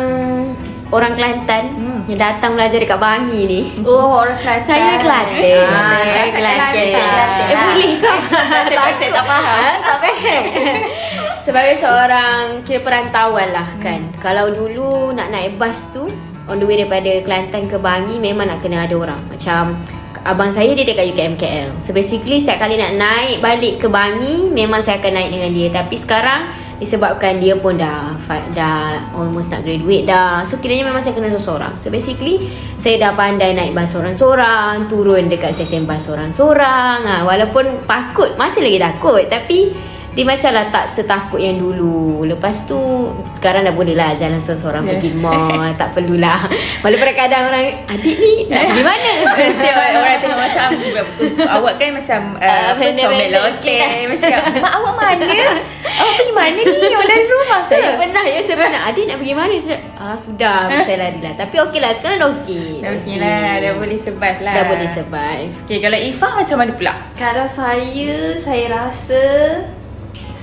orang 0.89 1.13
Kelantan 1.13 1.63
Hmm. 1.75 1.99
yang 2.07 2.19
datang 2.19 2.55
belajar 2.55 2.79
dekat 2.79 2.95
Bangi 2.95 3.41
ni. 3.43 3.61
Oh, 3.83 4.23
orang 4.23 4.39
Kelantan. 4.39 4.67
Saya 4.67 4.91
Kelantan. 4.99 5.67
Ah, 5.67 6.03
saya 6.05 6.29
Kelantan. 6.31 6.85
Kelantan. 6.87 7.47
Eh 7.47 7.57
boleh 7.57 7.91
ke? 7.97 8.11
Pasal 8.77 9.09
tak 9.17 9.25
faham. 9.25 9.57
Ha, 9.59 9.69
tak 9.83 9.97
faham. 9.99 10.43
Sebagai 11.43 11.75
seorang 11.75 12.39
kira 12.63 12.79
perantauan 12.83 13.49
lah 13.51 13.67
kan. 13.79 13.99
Hmm. 14.03 14.19
Kalau 14.19 14.51
dulu 14.51 15.11
nak 15.11 15.31
naik 15.31 15.55
bas 15.55 15.91
tu 15.91 16.07
on 16.47 16.57
the 16.57 16.67
way 16.67 16.79
daripada 16.79 17.11
Kelantan 17.23 17.67
ke 17.67 17.75
Bangi 17.75 18.19
memang 18.19 18.47
nak 18.47 18.59
kena 18.59 18.83
ada 18.83 18.95
orang. 18.95 19.19
Macam 19.27 19.79
abang 20.23 20.51
saya 20.51 20.75
dia 20.75 20.83
dekat 20.83 21.07
UKM 21.11 21.35
KL. 21.35 21.69
So 21.79 21.91
basically 21.91 22.39
setiap 22.39 22.59
kali 22.59 22.75
nak 22.75 22.95
naik 22.95 23.39
balik 23.39 23.79
ke 23.79 23.87
Bangi 23.87 24.51
memang 24.51 24.79
saya 24.79 24.99
akan 24.99 25.11
naik 25.13 25.29
dengan 25.31 25.51
dia. 25.51 25.67
Tapi 25.71 25.95
sekarang 25.95 26.51
disebabkan 26.77 27.41
dia 27.41 27.57
pun 27.57 27.77
dah 27.77 28.13
dah 28.53 29.11
almost 29.17 29.49
nak 29.49 29.65
graduate 29.65 30.05
dah. 30.05 30.45
So 30.45 30.61
kiranya 30.61 30.89
memang 30.89 31.01
saya 31.01 31.17
kena 31.17 31.33
seorang. 31.33 31.77
So 31.81 31.89
basically 31.89 32.45
saya 32.77 33.01
dah 33.01 33.11
pandai 33.17 33.57
naik 33.57 33.73
bas 33.73 33.89
seorang-seorang, 33.93 34.85
turun 34.85 35.29
dekat 35.29 35.53
stesen 35.53 35.89
bas 35.89 36.05
seorang-seorang. 36.05 36.97
Ha, 37.05 37.15
walaupun 37.25 37.83
takut, 37.85 38.37
masih 38.37 38.65
lagi 38.65 38.79
takut 38.81 39.25
tapi 39.25 39.73
dia 40.07 40.25
macam 40.25 40.49
lah 40.49 40.65
tak 40.73 40.89
setakut 40.89 41.37
yang 41.37 41.61
dulu 41.61 42.25
Lepas 42.25 42.65
tu 42.65 42.73
Sekarang 43.29 43.61
dah 43.61 43.69
boleh 43.69 43.93
lah 43.93 44.17
Jalan 44.17 44.41
seorang-seorang 44.41 44.83
Yes. 44.87 44.93
pergi 44.97 45.11
mall 45.13 45.69
Tak 45.81 45.93
perlulah 45.93 46.41
Walaupun 46.81 47.13
kadang 47.13 47.53
orang 47.53 47.85
Adik 47.85 48.15
ni 48.17 48.49
nak 48.49 48.65
pergi 48.65 48.81
mana 48.81 49.11
Setiap 49.53 49.75
orang, 49.77 50.17
tengok 50.17 50.39
macam 50.41 50.67
Awak 51.37 51.73
kan 51.77 51.89
macam 51.93 52.19
uh, 52.33 52.65
apa, 52.73 52.79
pendek-pendek 52.81 53.29
Comel 53.29 53.77
kan. 53.77 54.03
Macam 54.09 54.39
Mak 54.57 54.73
awak 54.73 54.93
mana? 54.97 55.27
Awak 55.85 56.13
pergi 56.17 56.33
mana 56.33 56.59
ni? 56.65 56.79
Awak 56.81 57.05
dalam 57.05 57.25
rumah 57.29 57.59
ke? 57.61 57.77
Saya 57.77 57.91
pernah 57.93 58.23
ya 58.25 58.39
Saya 58.41 58.55
pernah 58.57 58.81
Adik 58.89 59.05
nak 59.05 59.17
pergi 59.21 59.33
mana 59.37 59.53
saya, 59.53 59.69
cakap, 59.77 59.81
Ah 60.01 60.15
sudah 60.17 60.57
Saya 60.81 60.97
lari 60.97 61.19
lah 61.21 61.33
Tapi 61.37 61.55
okey 61.61 61.79
lah 61.83 61.91
Sekarang 61.93 62.17
dah 62.17 62.29
okey 62.41 62.67
Dah 62.81 62.91
okey 62.97 63.15
lah 63.21 63.51
Dah 63.61 63.71
boleh 63.77 63.97
survive 64.01 64.39
lah 64.41 64.55
Dah 64.55 64.63
boleh 64.65 64.89
survive 64.89 65.51
Okay 65.61 65.77
kalau 65.77 65.97
Ifah 66.01 66.31
macam 66.33 66.57
mana 66.57 66.71
pula? 66.73 66.93
Kalau 67.13 67.45
saya, 67.45 68.13
saya 68.41 68.65
rasa 68.73 69.21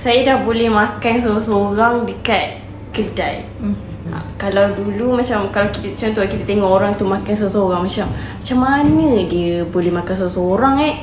saya 0.05 0.21
dah 0.21 0.37
boleh 0.45 0.69
makan 0.69 1.17
seorang-seorang 1.17 2.05
dekat 2.05 2.61
kedai. 2.93 3.41
Hmm. 3.57 3.73
Ha, 4.13 4.21
kalau 4.37 4.69
dulu 4.77 5.17
macam 5.17 5.49
kalau 5.49 5.73
kita 5.73 5.97
contoh 5.97 6.21
kita 6.29 6.45
tengok 6.45 6.69
orang 6.69 6.93
tu 6.93 7.09
makan 7.09 7.33
seorang-seorang 7.33 7.81
macam 7.81 8.05
macam 8.13 8.57
mana 8.61 9.25
dia 9.25 9.65
boleh 9.65 9.89
makan 9.89 10.13
seorang-seorang 10.13 10.75
eh? 10.85 10.95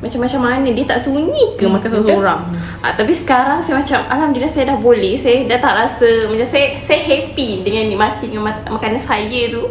Macam 0.00 0.24
macam 0.24 0.40
mana 0.40 0.68
dia 0.72 0.84
tak 0.88 1.04
sunyi 1.04 1.52
ke 1.60 1.68
makan 1.68 1.84
seorang-seorang? 1.84 2.40
Ha, 2.80 2.96
tapi 2.96 3.12
sekarang 3.12 3.60
saya 3.60 3.76
macam 3.76 4.00
alhamdulillah 4.08 4.52
saya 4.52 4.72
dah 4.72 4.78
boleh. 4.80 5.20
Saya 5.20 5.44
dah 5.44 5.60
tak 5.60 5.74
rasa 5.76 6.08
macam 6.24 6.48
saya 6.48 6.80
saya 6.80 7.00
happy 7.04 7.60
dengan 7.60 7.92
nikmati 7.92 8.24
dengan 8.32 8.48
mak- 8.48 8.72
makanan 8.72 9.04
saya 9.04 9.52
tu. 9.52 9.68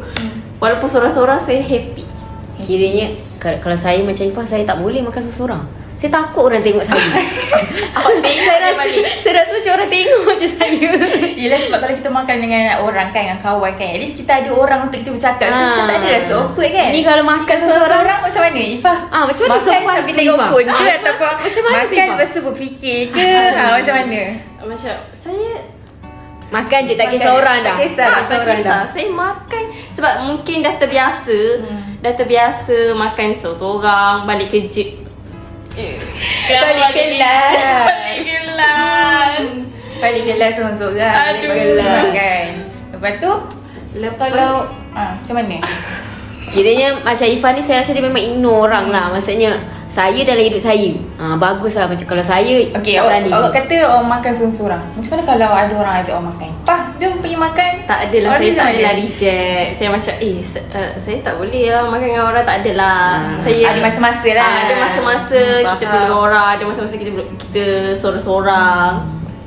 Walaupun 0.62 0.86
seorang-seorang 0.86 1.42
saya 1.42 1.66
happy. 1.66 2.06
Kiranya 2.62 3.18
kalau, 3.42 3.78
saya 3.78 4.02
macam 4.02 4.26
Ifah 4.26 4.48
Saya 4.48 4.64
tak 4.66 4.80
boleh 4.80 5.04
makan 5.06 5.22
seorang 5.22 5.66
Saya 5.96 6.12
takut 6.14 6.44
orang 6.46 6.60
tengok 6.60 6.84
saya 6.84 7.00
Saya 8.38 8.58
rasa 8.62 8.84
Saya 9.18 9.34
rasa 9.34 9.52
macam 9.54 9.72
orang 9.74 9.90
tengok 9.90 10.34
je 10.42 10.48
saya 10.50 10.90
Yelah 11.34 11.60
sebab 11.62 11.78
kalau 11.80 11.94
kita 11.94 12.10
makan 12.10 12.36
dengan 12.38 12.62
orang 12.80 13.08
kan 13.10 13.22
Dengan 13.24 13.40
kawan 13.40 13.74
kan 13.74 13.90
At 13.90 14.00
least 14.00 14.16
kita 14.16 14.32
ada 14.38 14.52
orang 14.52 14.80
untuk 14.84 15.00
kita 15.00 15.10
bercakap 15.10 15.48
So 15.48 15.56
Ah. 15.56 15.64
macam 15.66 15.84
tak 15.86 15.98
ada 15.98 16.08
rasa 16.12 16.32
awkward 16.38 16.70
kan 16.70 16.90
Ni 16.90 17.02
kalau 17.02 17.24
makan 17.24 17.48
Kalau 17.48 17.64
seorang- 17.66 17.90
seorang 17.96 18.20
macam 18.22 18.42
mana 18.44 18.60
Ifah? 18.70 18.98
Ah, 19.08 19.24
macam 19.24 19.44
mana 19.44 19.56
Makan 19.56 19.72
sambil 19.96 20.04
tu, 20.06 20.20
tengok 20.20 20.36
Ifah? 20.36 20.50
phone 20.50 20.66
ke 20.66 20.74
Ah, 20.76 20.96
Ataupun 20.96 21.32
macam 21.38 21.62
mana 21.64 21.76
tu, 21.76 21.88
Makan 21.88 22.06
lepas 22.12 22.30
tu 22.30 22.40
berfikir 22.44 23.00
ke 23.10 23.28
ha, 23.50 23.64
Macam 23.74 23.94
mana? 23.98 24.22
Macam 24.62 24.94
saya 25.16 25.50
Makan 26.46 26.80
je 26.82 26.94
tak 26.94 27.02
Makan. 27.02 27.14
kisah 27.16 27.32
orang 27.34 27.58
dah 27.58 27.74
Tak 27.74 27.82
kisah, 27.82 28.06
Tak, 28.06 28.22
kisah. 28.22 28.62
dah. 28.62 28.82
Saya 28.88 29.08
makan 29.10 29.64
sebab 29.92 30.14
mungkin 30.22 30.58
dah 30.60 30.76
terbiasa. 30.76 31.40
Hmm. 31.58 31.98
Dah 32.00 32.14
terbiasa 32.14 32.76
makan 32.94 33.28
seorang-seorang 33.34 34.16
balik 34.24 34.52
kerja. 34.52 35.05
Eh, 35.76 36.00
Balik 36.48 36.90
kelas. 36.96 37.88
Balik 37.92 38.24
kelas. 38.24 39.32
Balik 39.96 40.24
kelas 40.24 40.52
seorang-seorang 40.56 41.14
Aduh. 41.36 41.42
Lepas 41.44 41.60
tu 41.60 41.76
makan 41.80 42.48
Lepas 42.96 43.14
tu 43.20 43.32
Lepas 43.96 44.28
Kalau 44.32 44.54
ah, 44.92 45.12
Macam 45.16 45.36
mana? 45.36 45.58
Kiranya 46.46 47.02
macam 47.02 47.26
Ifah 47.28 47.52
ni 47.52 47.60
saya 47.60 47.82
rasa 47.82 47.92
dia 47.92 48.06
memang 48.06 48.22
ignore 48.22 48.70
orang 48.70 48.88
lah. 48.94 49.10
Maksudnya 49.10 49.60
saya 49.90 50.22
dalam 50.24 50.46
hidup 50.46 50.62
saya. 50.62 50.94
Ha, 51.18 51.36
Bagus 51.36 51.74
lah 51.76 51.90
macam 51.90 52.06
kalau 52.06 52.22
saya 52.24 52.70
Okay, 52.80 52.96
awak, 53.02 53.28
awak 53.28 53.52
kata 53.52 53.76
orang 53.84 54.20
makan 54.20 54.32
seorang-seorang 54.32 54.82
Macam 54.94 55.10
mana 55.12 55.24
kalau 55.26 55.50
ada 55.52 55.74
orang 55.74 55.94
ajak 56.00 56.14
awak 56.16 56.26
makan? 56.32 56.50
Pah, 56.64 56.82
jom 57.00 57.14
pergi 57.20 57.38
makan 57.38 57.72
tak 57.86 58.00
adalah 58.10 58.30
Awak 58.36 58.42
saya 58.42 58.54
tak 58.56 58.68
adalah 58.74 58.94
reject. 58.98 59.68
Saya 59.78 59.90
macam 59.92 60.14
eh 60.18 60.38
uh, 60.40 60.92
saya 60.98 61.18
tak 61.22 61.34
boleh 61.38 61.66
lah 61.70 61.82
makan 61.88 62.08
dengan 62.08 62.26
orang 62.28 62.46
tak 62.46 62.58
adalah. 62.64 62.98
Ah. 63.20 63.38
Saya 63.44 63.62
Ada 63.72 63.80
masa-masa 63.84 64.30
lah. 64.34 64.46
Ah, 64.48 64.58
ada 64.64 64.74
masa-masa 64.80 65.42
Hmm, 65.46 65.68
kita 65.78 65.86
dengan 65.86 66.18
orang, 66.18 66.46
ada 66.58 66.64
masa-masa 66.66 66.96
kita 66.96 67.12
kita 67.40 67.66
sorang-sorang. 68.00 68.94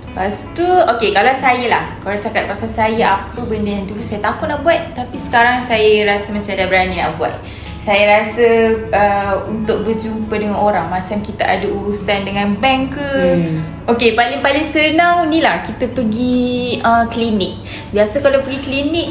Lepas 0.09 0.51
tu, 0.51 0.67
okay 0.67 1.15
kalau 1.15 1.31
saya 1.31 1.63
lah 1.71 1.85
Kalau 2.03 2.19
cakap 2.19 2.51
pasal 2.51 2.67
saya 2.67 3.23
Apa 3.31 3.39
benda 3.47 3.71
yang 3.71 3.87
dulu 3.87 4.03
saya 4.03 4.19
takut 4.19 4.51
nak 4.51 4.67
buat 4.67 4.97
Tapi 4.97 5.15
sekarang 5.15 5.63
saya 5.63 6.03
rasa 6.11 6.35
macam 6.35 6.59
dah 6.59 6.67
berani 6.67 6.99
nak 6.99 7.15
buat 7.15 7.39
Saya 7.79 8.19
rasa 8.19 8.75
uh, 8.91 9.35
Untuk 9.47 9.87
berjumpa 9.87 10.35
dengan 10.35 10.59
orang 10.59 10.91
Macam 10.91 11.23
kita 11.23 11.47
ada 11.47 11.65
urusan 11.71 12.27
dengan 12.27 12.59
bank 12.59 12.99
ke? 12.99 13.11
Hmm. 13.39 13.57
Okay 13.89 14.13
paling-paling 14.13 14.67
senang 14.67 15.31
ni 15.31 15.39
lah 15.41 15.63
Kita 15.63 15.87
pergi 15.89 16.77
uh, 16.83 17.07
klinik. 17.09 17.63
Biasa 17.95 18.21
kalau 18.21 18.43
pergi 18.43 18.61
klinik 18.61 19.09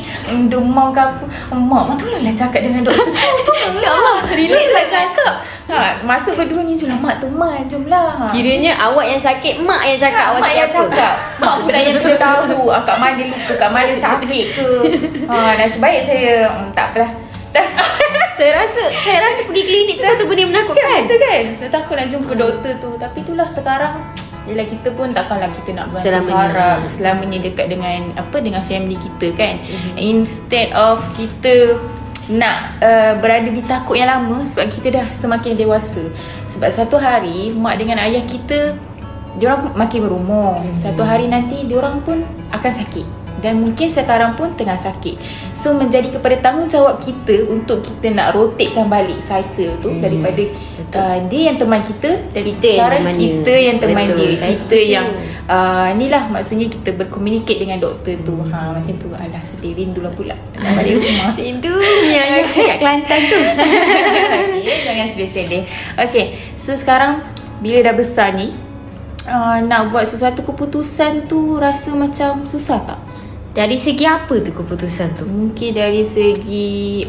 Demam 0.51 0.91
ke 0.91 0.99
apa 0.99 1.23
Mak, 1.55 1.83
mak 1.87 1.95
tolonglah 1.95 2.35
cakap 2.35 2.61
dengan 2.61 2.83
doktor. 2.83 3.07
Tu 3.47 3.53
Tolonglah 3.73 4.19
Relax 4.35 4.67
lah 4.75 4.87
cakap. 4.91 5.33
Ha, 5.67 5.99
Masuk 6.03 6.35
berdua 6.39 6.61
ni 6.63 6.75
je 6.75 6.91
lah 6.91 6.99
Mak 6.99 7.23
teman 7.23 7.63
jom 7.71 7.87
lah. 7.87 8.27
Kiranya 8.29 8.75
awak 8.77 9.07
yang 9.07 9.19
sakit 9.19 9.63
Mak 9.63 9.81
yang 9.87 9.99
cakap 9.99 10.35
awak 10.35 10.43
mak 10.43 10.47
sakit 10.51 10.59
yang 10.59 10.69
apa? 10.69 10.77
cakap. 10.77 11.13
Mak 11.39 11.55
pula 11.63 11.79
yang 11.79 11.95
kena 12.03 12.15
tahu 12.19 12.61
ah, 12.75 12.81
Kat 12.83 12.97
mana 12.99 13.23
luka 13.23 13.53
Kat 13.55 13.69
mana 13.71 13.93
sakit 13.95 14.45
ke? 14.51 14.69
Ha, 15.31 15.55
Dan 15.55 15.67
sebaik 15.71 16.03
saya 16.03 16.51
mm, 16.51 16.75
Tak 16.75 16.91
apalah 16.91 17.11
Saya 18.37 18.51
rasa 18.55 18.83
Saya 18.93 19.19
rasa 19.19 19.39
pergi 19.43 19.63
klinik 19.65 19.95
tu 19.97 20.05
Satu 20.05 20.23
benda 20.25 20.39
yang 20.39 20.51
menakutkan 20.53 20.85
Kan 20.85 21.01
betul 21.03 21.19
kan 21.19 21.43
Dia 21.57 21.69
takut 21.73 21.93
nak 21.97 22.07
jumpa 22.07 22.31
doktor 22.33 22.73
tu 22.77 22.89
Tapi 22.95 23.17
itulah 23.19 23.49
sekarang 23.49 23.93
Yelah 24.45 24.63
kita 24.63 24.89
pun 24.93 25.11
takkanlah 25.11 25.51
kita 25.51 25.75
nak 25.75 25.91
Selamanya. 25.91 26.23
berharap 26.23 26.77
Selamanya 26.85 27.39
dekat 27.41 27.67
dengan 27.67 28.13
Apa 28.15 28.37
dengan 28.39 28.61
family 28.61 28.95
kita 28.95 29.27
kan 29.33 29.59
Mhm. 29.59 29.97
Instead 29.97 30.69
of 30.71 31.01
kita 31.13 31.81
nak 32.27 32.75
uh, 32.77 33.15
berada 33.17 33.47
di 33.47 33.63
takut 33.63 33.95
yang 33.95 34.11
lama 34.11 34.43
sebab 34.43 34.67
kita 34.67 34.91
dah 34.91 35.07
semakin 35.15 35.55
dewasa. 35.55 36.11
Sebab 36.43 36.67
satu 36.69 36.99
hari 36.99 37.55
mak 37.55 37.79
dengan 37.79 38.03
ayah 38.03 38.19
kita 38.19 38.75
diorang 39.39 39.71
makin 39.71 40.03
berumur. 40.03 40.59
Mhm. 40.59 40.75
Satu 40.75 41.07
hari 41.07 41.31
nanti 41.31 41.63
diorang 41.63 42.03
pun 42.03 42.19
akan 42.51 42.71
sakit. 42.73 43.07
Dan 43.37 43.59
mungkin 43.59 43.85
sekarang 43.87 44.33
pun 44.33 44.53
tengah 44.53 44.75
sakit. 44.75 45.15
So 45.51 45.73
menjadi 45.73 46.09
kepada 46.09 46.41
tanggungjawab 46.41 46.97
kita 46.97 47.45
untuk 47.47 47.81
kita 47.81 48.09
nak 48.09 48.33
rotatekan 48.33 48.87
balik 48.87 49.17
cycle 49.17 49.77
tu 49.77 49.89
Hmm, 49.89 50.01
daripada 50.01 50.41
uh, 50.91 51.17
dia 51.25 51.41
yang 51.47 51.57
teman 51.57 51.79
kita 51.79 52.29
dan 52.29 52.41
Kita 52.41 52.65
yang 52.65 52.77
sekarang 52.81 53.01
dia. 53.05 53.13
kita 53.13 53.53
yang 53.55 53.77
teman 53.77 54.03
Betul, 54.03 54.17
dia. 54.17 54.29
saya 54.33 54.49
Kita 54.49 54.59
setuju. 54.63 54.89
yang 54.89 55.07
uh, 55.45 55.87
ni 55.93 56.05
lah 56.07 56.23
maksudnya 56.27 56.67
kita 56.67 56.89
berkomunikate 56.93 57.59
dengan 57.59 57.77
doktor 57.77 58.17
tu. 58.21 58.35
Ha 58.47 58.73
macam 58.73 58.93
tu. 58.95 59.07
Alah 59.11 59.43
sedih 59.43 59.73
rindu 59.73 60.01
lah 60.01 60.11
pula. 60.11 60.33
Nak 60.57 60.73
balik 60.73 60.97
rumah. 60.97 61.31
Rindu 61.33 61.73
punya 61.73 62.19
ayah 62.19 62.45
kat 62.67 62.77
Kelantan 62.77 63.21
tu 63.23 63.37
okay, 64.37 64.75
jangan 64.83 65.07
sedih-sedih. 65.07 65.63
Okay, 65.99 66.25
so 66.53 66.73
sekarang 66.73 67.21
bila 67.57 67.81
dah 67.81 67.93
besar 67.93 68.33
ni, 68.33 68.53
uh, 69.25 69.57
nak 69.59 69.89
buat 69.89 70.05
sesuatu 70.05 70.41
keputusan 70.43 71.25
tu 71.25 71.57
rasa 71.57 71.93
macam 71.93 72.45
susah 72.45 72.79
tak? 72.83 72.99
Dari 73.57 73.73
segi 73.73 74.05
apa 74.05 74.37
tu 74.37 74.53
keputusan 74.53 75.17
tu? 75.17 75.25
Mungkin 75.25 75.73
dari 75.73 76.05
segi 76.05 77.01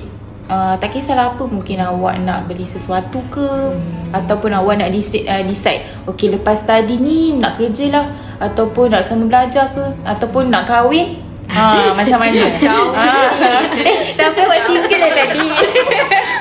uh, 0.49 0.75
tak 0.81 0.97
kisahlah 0.97 1.37
apa 1.37 1.45
mungkin 1.45 1.77
awak 1.85 2.17
nak 2.25 2.49
beli 2.49 2.65
sesuatu 2.65 3.21
ke 3.29 3.45
hmm. 3.77 4.17
ataupun 4.17 4.57
awak 4.57 4.81
nak 4.81 4.89
decide, 4.89 5.29
uh, 5.29 5.45
decide 5.45 5.85
okey 6.09 6.33
lepas 6.33 6.65
tadi 6.65 6.97
ni 6.97 7.37
nak 7.37 7.61
kerja 7.61 7.93
lah 7.93 8.07
ataupun 8.41 8.97
nak 8.97 9.05
sama 9.05 9.29
belajar 9.29 9.69
ke 9.77 9.85
ataupun 10.09 10.49
nak 10.49 10.65
kahwin 10.65 11.21
ha 11.53 11.93
macam 11.93 12.17
mana 12.17 12.49
kahwin 12.65 13.85
eh, 13.93 13.99
tapi 14.17 14.41
awak 14.41 14.61
single 14.65 15.01
lah 15.05 15.13
tadi. 15.13 15.49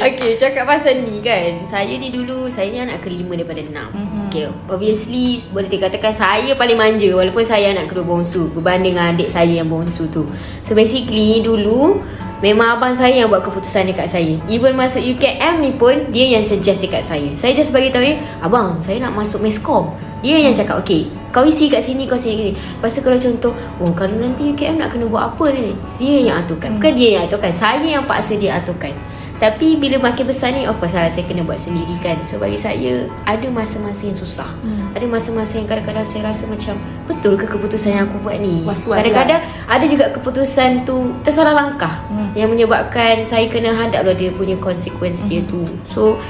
okay, 0.00 0.30
cakap 0.40 0.64
pasal 0.64 1.04
ni 1.04 1.20
kan. 1.20 1.64
Saya 1.68 1.92
ni 2.00 2.08
dulu, 2.08 2.48
saya 2.48 2.72
ni 2.72 2.80
anak 2.80 3.04
kelima 3.04 3.36
daripada 3.36 3.60
enam. 3.60 3.90
Mm-hmm. 3.92 4.24
Okay, 4.30 4.46
obviously 4.72 5.44
boleh 5.52 5.68
dikatakan 5.68 6.12
saya 6.14 6.52
paling 6.56 6.78
manja 6.78 7.10
walaupun 7.12 7.44
saya 7.44 7.72
anak 7.74 7.92
kedua 7.92 8.06
bongsu 8.06 8.48
berbanding 8.56 8.96
dengan 8.96 9.12
adik 9.12 9.28
saya 9.28 9.60
yang 9.60 9.68
bongsu 9.68 10.08
tu. 10.08 10.24
So 10.64 10.72
basically 10.72 11.44
dulu 11.44 12.00
memang 12.40 12.76
abang 12.76 12.92
saya 12.96 13.24
yang 13.24 13.28
buat 13.28 13.44
keputusan 13.44 13.88
dekat 13.88 14.08
saya. 14.08 14.36
Even 14.48 14.76
masuk 14.76 15.00
UKM 15.04 15.60
ni 15.60 15.72
pun 15.76 16.08
dia 16.12 16.36
yang 16.36 16.44
suggest 16.44 16.84
dekat 16.84 17.04
saya. 17.04 17.30
Saya 17.36 17.52
just 17.52 17.72
bagi 17.72 17.92
tahu 17.92 18.04
dia, 18.04 18.16
abang 18.40 18.80
saya 18.80 19.00
nak 19.00 19.16
masuk 19.16 19.44
meskom. 19.44 19.92
Dia 20.20 20.36
yang 20.36 20.52
cakap, 20.52 20.84
okay, 20.84 21.08
kau 21.32 21.48
isi 21.48 21.72
kat 21.72 21.80
sini, 21.80 22.04
kau 22.04 22.20
sini. 22.20 22.52
Lepas 22.52 22.92
tu 22.92 23.00
kalau 23.00 23.16
contoh, 23.16 23.52
oh 23.80 23.92
kalau 23.96 24.16
nanti 24.20 24.52
UKM 24.52 24.76
nak 24.76 24.92
kena 24.92 25.08
buat 25.08 25.32
apa 25.32 25.48
ni? 25.52 25.72
Dia 25.96 26.32
yang 26.32 26.36
aturkan. 26.44 26.76
Bukan 26.76 26.92
dia 26.92 27.08
yang 27.20 27.22
aturkan. 27.24 27.52
Saya 27.52 27.80
yang 27.80 28.04
paksa 28.04 28.36
dia 28.36 28.60
aturkan. 28.60 28.92
Tapi 29.40 29.80
bila 29.80 29.96
makin 29.96 30.28
besar 30.28 30.52
ni, 30.52 30.68
of 30.68 30.76
course 30.76 30.92
lah, 30.92 31.08
saya 31.08 31.24
kena 31.24 31.40
buat 31.40 31.56
sendiri 31.56 31.96
kan. 32.04 32.20
So 32.20 32.36
bagi 32.36 32.60
saya, 32.60 33.08
ada 33.24 33.48
masa-masa 33.48 34.04
yang 34.04 34.18
susah. 34.20 34.46
Hmm. 34.60 34.92
Ada 34.92 35.08
masa-masa 35.08 35.56
yang 35.56 35.64
kadang-kadang 35.64 36.04
saya 36.04 36.28
rasa 36.28 36.44
macam, 36.44 36.76
betul 37.08 37.40
ke 37.40 37.48
keputusan 37.48 37.96
yang 37.96 38.04
aku 38.04 38.20
buat 38.20 38.36
ni? 38.36 38.60
Was-was 38.68 39.00
kadang-kadang 39.00 39.40
ada 39.64 39.84
juga 39.88 40.12
keputusan 40.12 40.84
tu 40.84 41.16
tersalah 41.24 41.56
langkah. 41.56 42.04
Hmm. 42.12 42.36
Yang 42.36 42.48
menyebabkan 42.52 43.24
saya 43.24 43.48
kena 43.48 43.72
hadap 43.72 44.04
lah 44.04 44.12
dia 44.12 44.28
punya 44.28 44.60
konsekuensi 44.60 45.24
hmm. 45.24 45.32
dia 45.32 45.42
tu. 45.48 45.64
So, 45.88 46.20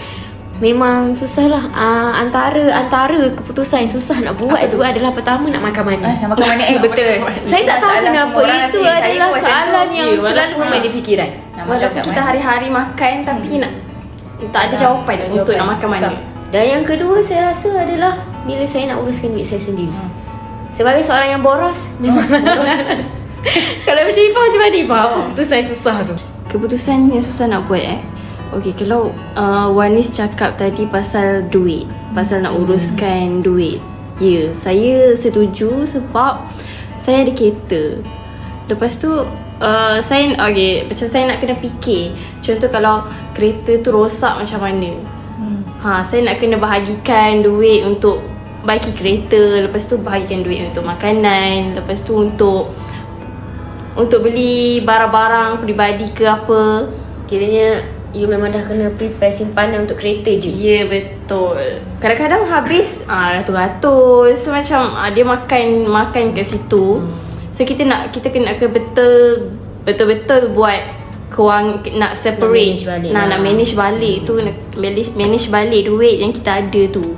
memang 0.60 1.12
susah 1.12 1.48
lah. 1.48 1.64
Uh, 1.72 2.12
antara 2.14 2.68
antara 2.70 3.32
keputusan 3.32 3.84
yang 3.84 3.92
susah 3.92 4.20
nak 4.20 4.36
buat 4.36 4.60
tu 4.68 4.78
adalah 4.78 5.08
pertama 5.10 5.48
nak 5.48 5.64
makan 5.64 5.84
mana. 5.88 6.04
Ah, 6.04 6.16
nak 6.20 6.28
makan 6.30 6.46
mana 6.46 6.64
eh 6.66 6.78
betul 6.84 7.12
Saya 7.42 7.62
tak 7.64 7.76
tahu 7.80 7.96
kenapa 8.02 8.38
itu 8.44 8.78
saya 8.78 8.96
adalah 9.02 9.28
macam 9.28 9.42
soalan 9.42 9.88
yang 9.90 10.08
Ya, 10.10 10.20
selalu 10.22 10.54
memain 10.54 10.80
di 10.80 10.90
fikiran. 10.92 11.30
nak 11.50 11.64
makan 11.64 11.68
Walaupun 11.72 12.00
kita 12.02 12.10
mana 12.12 12.22
hari-hari 12.22 12.68
makan 12.68 13.14
Tapi 13.24 13.48
nak 13.56 13.72
Tak 14.46 14.60
ada 14.62 14.68
Tak 14.68 14.78
jawapan 14.78 15.14
ada 15.14 15.24
Untuk 15.26 15.36
jawapan. 15.48 15.56
nak 15.56 15.68
makan 15.72 15.88
mana 15.88 16.00
Susah. 16.06 16.14
Dan 16.50 16.64
yang 16.66 16.82
kedua 16.82 17.16
saya 17.20 17.40
rasa 17.48 17.70
adalah 17.78 18.12
bila 18.42 18.64
saya 18.66 18.90
nak 18.90 18.98
uruskan 19.00 19.30
duit 19.30 19.46
saya 19.46 19.62
sendiri. 19.62 19.94
Sebagai 20.68 20.98
seorang 21.00 21.30
yang 21.30 21.42
boros, 21.42 21.94
memang 21.96 22.26
boros. 22.26 22.74
Kalau 23.86 24.02
macam 24.02 24.18
Ifah 24.20 24.42
macam 24.42 24.60
mana 24.60 24.76
Ifah? 24.76 24.98
Apa 25.00 25.16
keputusan 25.24 25.54
yang 25.56 25.68
susah 25.68 25.96
tu? 26.02 26.14
Keputusan 26.48 26.96
yang 27.08 27.22
susah 27.22 27.46
nak 27.46 27.64
buat 27.64 27.78
eh 27.78 28.02
Okay, 28.50 28.74
kalau 28.74 29.14
uh, 29.38 29.70
Wanis 29.70 30.10
cakap 30.10 30.58
tadi 30.58 30.82
pasal 30.90 31.46
duit 31.46 31.86
Pasal 32.10 32.42
nak 32.42 32.58
uruskan 32.58 33.46
duit. 33.46 33.78
Ya, 34.18 34.26
yeah, 34.26 34.46
saya 34.52 35.14
setuju 35.14 35.86
sebab 35.86 36.42
Saya 36.98 37.22
ada 37.22 37.32
kereta. 37.32 38.02
Lepas 38.66 38.98
tu 38.98 39.10
uh, 39.62 39.96
Saya, 40.02 40.34
okay, 40.42 40.82
macam 40.82 41.06
saya 41.06 41.30
nak 41.30 41.38
kena 41.38 41.54
fikir. 41.62 42.10
Contoh 42.42 42.68
kalau 42.74 43.06
kereta 43.38 43.78
tu 43.78 43.94
rosak 43.94 44.34
macam 44.42 44.60
mana? 44.66 44.92
Hmm. 45.38 45.62
Ha, 45.86 46.02
saya 46.04 46.26
nak 46.26 46.42
kena 46.42 46.58
bahagikan 46.58 47.46
duit 47.46 47.86
untuk 47.86 48.20
baiki 48.60 48.92
kereta, 48.92 49.64
lepas 49.64 49.88
tu 49.88 49.96
bahagikan 49.96 50.44
duit 50.44 50.68
untuk 50.68 50.84
makanan, 50.84 51.80
lepas 51.80 52.04
tu 52.04 52.12
untuk 52.20 52.68
untuk 53.96 54.20
beli 54.24 54.84
barang-barang 54.84 55.64
peribadi 55.64 56.12
ke 56.12 56.28
apa. 56.28 56.92
Kiranya 57.24 57.99
you 58.10 58.26
memang 58.26 58.50
dah 58.50 58.62
kena 58.66 58.90
prepare 58.94 59.30
simpanan 59.30 59.86
untuk 59.86 60.02
kereta 60.02 60.34
je. 60.34 60.50
Ya, 60.50 60.86
betul. 60.86 61.82
Kadang-kadang 62.02 62.50
habis 62.50 63.06
ah 63.06 63.38
ratus-ratus 63.38 64.34
so, 64.42 64.50
macam 64.50 64.94
ah, 64.98 65.10
dia 65.10 65.22
makan 65.22 65.86
makan 65.86 66.34
kat 66.34 66.46
situ. 66.46 67.02
So 67.54 67.62
kita 67.62 67.86
nak 67.86 68.10
kita 68.10 68.30
kena 68.32 68.56
ke 68.58 68.66
betul 68.66 69.50
betul-betul 69.86 70.54
buat 70.54 70.80
kewang 71.30 71.86
nak 71.94 72.18
separate 72.18 72.74
manage 72.74 72.86
balik 72.90 73.10
nak, 73.14 73.22
lah. 73.22 73.38
nak 73.38 73.40
manage 73.40 73.74
balik 73.78 74.16
tu 74.26 74.34
nak 74.42 74.56
manage, 74.74 75.10
manage 75.14 75.46
balik 75.46 75.86
duit 75.86 76.16
yang 76.18 76.34
kita 76.34 76.66
ada 76.66 76.82
tu. 76.90 77.14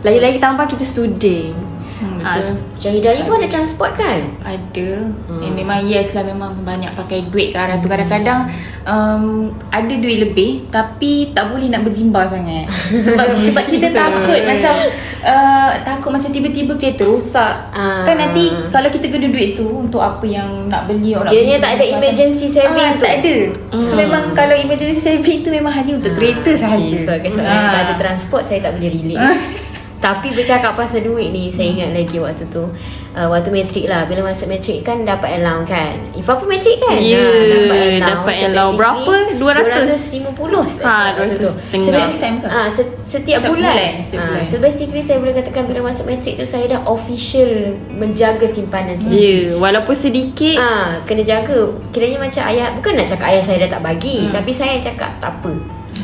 Lagi-lagi 0.00 0.40
tambah 0.40 0.64
kita 0.64 0.84
student. 0.84 1.52
Hmm, 2.00 2.24
Ah, 2.24 2.40
betul. 2.40 2.56
Macam 2.56 2.90
Hidayah 2.96 3.24
pun 3.28 3.36
ada 3.36 3.48
transport 3.52 3.92
kan? 3.92 4.20
Ada 4.40 4.88
hmm. 5.04 5.44
eh, 5.44 5.52
Memang 5.52 5.84
yes 5.84 6.16
lah 6.16 6.24
Memang 6.24 6.56
banyak 6.64 6.96
pakai 6.96 7.28
duit 7.28 7.52
ke 7.52 7.60
arah 7.60 7.76
tu 7.76 7.92
Kadang-kadang 7.92 8.48
um, 8.84 9.50
Ada 9.68 9.94
duit 9.96 10.18
lebih 10.22 10.68
Tapi 10.68 11.32
tak 11.32 11.50
boleh 11.50 11.68
nak 11.68 11.82
berjimbar 11.82 12.26
sangat. 12.26 12.68
Sebab 13.04 13.36
sebab 13.36 13.64
kita 13.64 13.88
takut 13.90 14.40
Macam 14.44 14.74
uh, 15.22 15.70
Takut 15.80 16.10
macam 16.10 16.30
tiba-tiba 16.30 16.72
kereta 16.76 17.02
rosak. 17.04 17.54
Ah. 17.70 18.04
Kan 18.04 18.16
nanti 18.16 18.48
Kalau 18.68 18.88
kita 18.88 19.08
guna 19.08 19.26
duit 19.28 19.54
tu 19.54 19.66
Untuk 19.66 20.00
apa 20.00 20.24
yang 20.24 20.68
nak 20.68 20.86
beli 20.86 21.12
orang 21.12 21.30
Kiranya 21.30 21.56
tak 21.58 21.70
ada 21.76 21.84
macam- 21.84 21.98
emergency 22.00 22.46
saving 22.48 22.86
ah, 22.86 22.94
tu. 22.94 23.04
Tak 23.04 23.14
ada. 23.20 23.36
So 23.80 23.92
memang 23.96 24.22
kalau 24.32 24.54
emergency 24.54 25.00
saving 25.00 25.42
tu 25.42 25.50
Memang 25.50 25.72
hanya 25.72 25.96
untuk 25.96 26.12
kereta 26.14 26.52
sahaja. 26.54 26.84
Okay, 26.84 27.02
sebagai 27.02 27.30
seorang 27.32 27.50
yang 27.50 27.72
tak 27.72 27.82
ada 27.84 27.94
transport 27.96 28.42
Saya 28.44 28.60
tak 28.62 28.78
boleh 28.78 28.90
relate 28.90 29.20
Tapi 30.00 30.32
bercakap 30.32 30.72
pasal 30.74 31.00
duit 31.02 31.28
ni 31.28 31.52
Saya 31.52 31.70
ingat 31.70 31.92
lagi 31.92 32.16
waktu 32.16 32.48
tu 32.48 32.64
uh, 33.12 33.28
Waktu 33.28 33.48
matrik 33.50 33.84
lah 33.84 34.04
Bila 34.04 34.24
masuk 34.26 34.48
matrik 34.48 34.80
kan 34.80 35.04
Dapat 35.04 35.36
allowance 35.36 35.68
kan 35.68 35.92
Ifah 36.12 36.34
pun 36.34 36.48
matrik 36.48 36.80
kan 36.80 36.96
Ya, 36.98 37.20
Dapat 37.20 37.76
allowance 37.76 38.00
dapat 38.00 38.34
allowance. 38.42 38.78
Berapa? 38.78 39.14
250 39.36 40.80
Ha, 40.80 40.96
waktu 41.14 41.36
200 41.36 41.36
tu. 41.36 41.50
So, 41.50 41.78
Setiap 41.82 42.10
sem 42.10 42.34
ke? 42.38 42.46
Ah, 42.46 42.66
se- 42.66 42.96
setiap 43.02 43.38
Setiap 43.38 43.52
bulan. 43.52 43.72
bulan, 43.72 43.92
setiap 44.00 44.20
Ah, 44.20 44.28
bulan. 44.30 44.44
So 44.44 44.56
basically 44.58 45.02
saya 45.02 45.18
boleh 45.18 45.34
katakan 45.34 45.64
bila 45.64 45.80
masuk 45.84 46.04
matrik 46.06 46.34
tu 46.34 46.44
saya 46.44 46.64
dah 46.66 46.80
official 46.86 47.50
menjaga 47.90 48.46
simpanan 48.46 48.92
Ya, 48.92 48.98
sendiri. 48.98 49.20
yeah, 49.20 49.46
walaupun 49.54 49.94
sedikit 49.94 50.56
Ah, 50.56 51.00
kena 51.04 51.22
jaga. 51.22 51.60
Kiranya 51.90 52.18
macam 52.18 52.42
ayah 52.46 52.72
bukan 52.72 52.92
nak 52.94 53.06
cakap 53.06 53.26
ayah 53.28 53.42
saya 53.42 53.56
dah 53.60 53.70
tak 53.70 53.82
bagi, 53.82 54.16
hmm. 54.22 54.32
tapi 54.32 54.50
saya 54.50 54.74
cakap 54.78 55.12
tak 55.18 55.32
apa. 55.34 55.52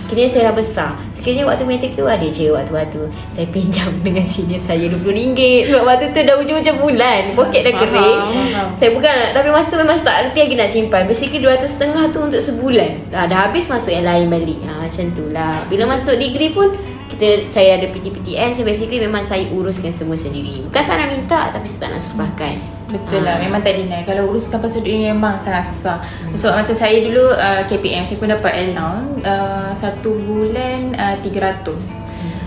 Kiranya 0.06 0.30
saya 0.30 0.42
dah 0.50 0.54
besar. 0.54 0.90
Sekiranya 1.10 1.50
waktu 1.50 1.66
matrik 1.66 1.92
tu 1.98 2.06
ada 2.06 2.22
je 2.22 2.54
waktu-waktu 2.54 3.10
saya 3.30 3.46
pinjam 3.50 3.90
dengan 4.06 4.22
senior 4.22 4.62
saya 4.62 4.86
RM20 4.86 5.66
sebab 5.70 5.82
waktu 5.82 6.04
tu 6.14 6.20
dah 6.22 6.36
hujung-hujung 6.38 6.78
bulan, 6.78 7.34
poket 7.34 7.66
dah 7.66 7.74
kering. 7.74 8.20
Faham, 8.22 8.66
Saya 8.72 8.90
bukan 8.94 9.14
tapi 9.34 9.48
masa 9.50 9.66
tu 9.74 9.78
memang 9.78 9.98
start 9.98 10.30
reti 10.30 10.40
lagi 10.46 10.54
nak 10.54 10.70
simpan. 10.70 11.02
Basically 11.10 11.42
200 11.42 11.66
setengah 11.66 12.04
tu 12.14 12.18
untuk 12.22 12.38
sebulan. 12.38 13.10
Dah, 13.10 13.26
dah 13.26 13.50
habis 13.50 13.66
masuk 13.66 13.90
yang 13.90 14.06
lain 14.06 14.30
balik. 14.30 14.58
Ha, 14.62 14.86
macam 14.86 15.06
tu 15.16 15.24
lah. 15.34 15.66
Bila 15.66 15.90
masuk 15.90 16.14
degree 16.20 16.54
pun 16.54 16.70
kita 17.06 17.48
saya 17.48 17.80
ada 17.80 17.86
PTPTN 17.90 18.52
so 18.52 18.66
basically 18.66 18.98
memang 19.00 19.24
saya 19.24 19.48
uruskan 19.50 19.90
semua 19.90 20.14
sendiri. 20.14 20.62
Bukan 20.68 20.82
tak 20.84 20.96
nak 21.00 21.08
minta 21.10 21.50
tapi 21.50 21.66
saya 21.66 21.88
tak 21.88 21.90
nak 21.96 22.02
susahkan. 22.02 22.75
Betul 22.86 23.26
lah 23.26 23.34
Ah. 23.34 23.42
Memang 23.42 23.66
tak 23.66 23.74
deny. 23.82 24.06
Kalau 24.06 24.30
uruskan 24.30 24.62
pasal 24.62 24.86
duit 24.86 25.10
Memang 25.10 25.42
sangat 25.42 25.66
susah. 25.66 25.98
Sebab 26.30 26.62
macam 26.62 26.74
saya 26.74 27.02
dulu 27.02 27.34
uh, 27.34 27.66
KPM 27.66 28.06
Saya 28.06 28.16
pun 28.18 28.30
dapat 28.30 28.52
allowance 28.54 29.26
uh, 29.26 29.70
Satu 29.74 30.14
bulan 30.22 30.94
uh, 30.94 31.16
300 31.18 31.66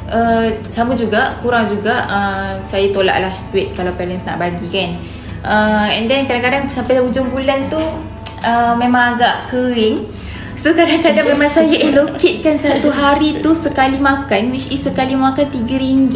uh, 0.08 0.48
Sama 0.72 0.96
juga 0.96 1.36
Kurang 1.44 1.68
juga 1.68 2.08
uh, 2.08 2.54
Saya 2.64 2.88
tolak 2.96 3.20
lah 3.20 3.34
Duit 3.52 3.76
kalau 3.76 3.92
parents 4.00 4.24
nak 4.24 4.40
bagi 4.40 4.68
kan. 4.72 4.96
Uh, 5.44 5.88
And 5.92 6.08
then 6.08 6.24
kadang-kadang 6.24 6.72
Sampai 6.72 7.04
hujung 7.04 7.28
bulan 7.36 7.68
tu 7.68 7.82
uh, 8.48 8.74
Memang 8.80 9.20
agak 9.20 9.52
kering. 9.52 10.08
So 10.56 10.72
kadang-kadang 10.72 11.28
memang 11.36 11.52
saya 11.52 11.72
allocatekan 11.84 12.56
satu 12.56 12.92
hari 12.92 13.44
tu 13.44 13.52
sekali 13.52 14.00
makan 14.00 14.56
Which 14.56 14.72
is 14.72 14.88
sekali 14.88 15.20
makan 15.20 15.52
RM3 15.52 16.16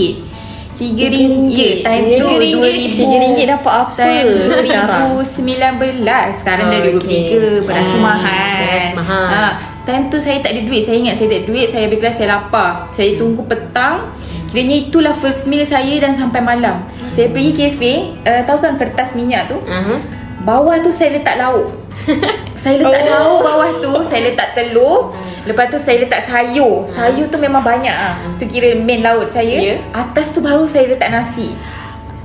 Tiga 0.74 1.06
ringgit. 1.08 1.82
Time 1.82 2.06
tu 2.12 2.26
Tiga 2.28 2.46
dua 2.50 2.68
ribu. 2.68 2.98
Tiga 2.98 3.18
ringgit 3.20 3.48
dapat 3.48 3.74
apa 3.76 3.94
Time 3.94 4.30
sekarang? 4.64 5.00
2019 5.18 6.34
Sekarang 6.34 6.66
dah 6.68 6.80
Oh, 6.80 6.84
2023 6.98 7.68
Beras 7.68 7.86
pun 7.86 7.94
Hmm, 7.94 8.04
mahal 8.04 8.58
beras 8.60 8.88
mahal. 8.96 9.26
ha, 9.28 9.50
Time 9.84 10.04
tu 10.08 10.18
saya 10.18 10.40
tak 10.40 10.52
ada 10.52 10.62
duit. 10.64 10.80
Saya 10.80 10.98
ingat 10.98 11.16
saya 11.16 11.28
tak 11.28 11.38
ada 11.38 11.46
duit 11.46 11.68
Saya 11.68 11.84
habis 11.86 12.00
kelas 12.00 12.16
saya 12.16 12.28
lapar. 12.32 12.70
Saya 12.90 13.10
tunggu 13.14 13.42
petang. 13.44 14.10
Kiranya 14.48 14.76
itulah 14.80 15.14
first 15.14 15.46
meal 15.46 15.62
saya 15.64 15.94
Dan 16.00 16.14
sampai 16.14 16.40
malam. 16.40 16.82
Saya 17.06 17.30
pergi 17.30 17.52
kafe 17.54 17.94
uh, 18.24 18.42
Tahu 18.42 18.58
kan 18.60 18.74
kertas 18.76 19.14
minyak 19.14 19.46
tu? 19.48 19.58
Uh-huh. 19.60 20.00
Bawah 20.42 20.76
tu 20.80 20.90
saya 20.90 21.14
letak 21.14 21.38
lauk 21.38 21.72
Saya 22.62 22.80
letak 22.80 23.02
oh. 23.08 23.10
lauk 23.10 23.40
bawah 23.44 23.72
tu 23.82 23.94
Saya 24.06 24.30
letak 24.32 24.54
telur 24.56 25.12
Lepas 25.44 25.68
tu 25.68 25.76
saya 25.76 26.00
letak 26.00 26.24
sayur 26.24 26.88
Sayur 26.88 27.28
tu 27.28 27.36
memang 27.36 27.60
banyak 27.60 27.92
ah. 27.92 28.16
Tu 28.40 28.48
kira 28.48 28.76
main 28.78 29.04
laut 29.04 29.28
saya 29.28 29.60
Ya. 29.60 29.76
Atas 29.92 30.32
tu 30.32 30.40
baru 30.40 30.64
saya 30.68 30.88
letak 30.88 31.12
nasi 31.12 31.52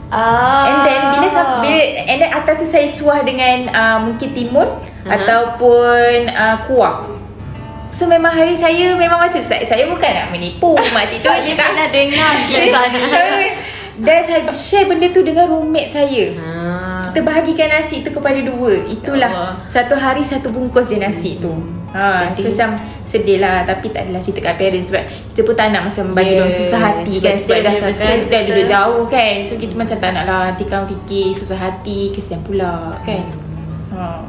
Ah. 0.09 0.65
And 0.65 0.79
then 0.89 1.01
bila 1.13 1.29
bila 1.61 1.79
and 2.09 2.17
then 2.25 2.31
atas 2.33 2.65
tu 2.65 2.67
saya 2.67 2.89
cuah 2.89 3.21
dengan 3.29 3.69
uh, 3.69 3.99
mungkin 4.09 4.33
timun 4.33 4.65
uh-huh. 4.65 5.13
ataupun 5.13 6.33
uh, 6.33 6.57
kuah. 6.65 7.05
So 7.93 8.09
memang 8.09 8.33
hari 8.33 8.57
saya 8.57 8.97
memang 8.97 9.21
macam 9.21 9.41
saya, 9.41 9.65
saya 9.69 9.85
bukan 9.85 10.09
nak 10.09 10.33
menipu 10.33 10.77
makcik 10.97 11.21
tu 11.21 11.29
Saya 11.29 11.53
tak. 11.53 11.69
pernah 11.73 11.89
dengar 11.93 12.33
kisah 12.49 12.85
ni. 12.93 13.49
Dan 13.99 14.19
saya 14.25 14.41
share 14.55 14.87
benda 14.89 15.13
tu 15.13 15.21
dengan 15.21 15.45
roommate 15.45 15.93
saya. 15.93 16.25
Ah. 16.41 16.98
Kita 17.19 17.35
bahagikan 17.35 17.67
nasi 17.67 18.07
tu 18.07 18.15
kepada 18.15 18.39
dua. 18.47 18.79
Ya 18.79 18.95
Itulah 18.95 19.27
Allah. 19.27 19.55
satu 19.67 19.99
hari 19.99 20.23
satu 20.23 20.55
bungkus 20.55 20.87
je 20.87 21.03
nasi 21.03 21.43
tu. 21.43 21.51
Ha, 21.91 22.31
so 22.31 22.47
macam 22.47 22.79
sedih 23.03 23.43
lah 23.43 23.67
tapi 23.67 23.91
tak 23.91 24.07
adalah 24.07 24.23
cerita 24.23 24.47
kat 24.47 24.55
parents 24.55 24.95
sebab 24.95 25.03
kita 25.35 25.41
pun 25.43 25.55
tak 25.59 25.75
nak 25.75 25.83
macam 25.91 26.15
bagi 26.15 26.39
Yeah, 26.39 26.47
yeah, 26.47 26.53
susah 26.63 26.79
hati 26.79 27.15
sebab 27.19 27.27
kan 27.27 27.37
sebab 27.43 27.59
dah, 27.59 27.73
betul, 27.75 27.91
dah, 27.91 28.15
betul. 28.15 28.29
dah 28.31 28.41
duduk 28.45 28.67
jauh 28.69 29.03
kan 29.09 29.35
so 29.43 29.53
kita 29.57 29.75
macam 29.75 29.97
tak 29.97 30.11
nak 30.13 30.25
lah 30.29 30.43
nanti 30.53 30.65
kamu 30.69 30.85
fikir 30.85 31.27
susah 31.33 31.59
hati 31.59 31.99
kesian 32.13 32.45
pula 32.45 32.93
kan 33.01 33.25
ha. 33.97 34.21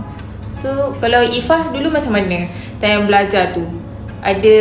so 0.47 0.95
kalau 1.03 1.19
Ifah 1.19 1.75
dulu 1.75 1.91
macam 1.91 2.15
mana 2.15 2.47
time 2.79 3.11
belajar 3.11 3.51
tu 3.51 3.67
ada 4.23 4.55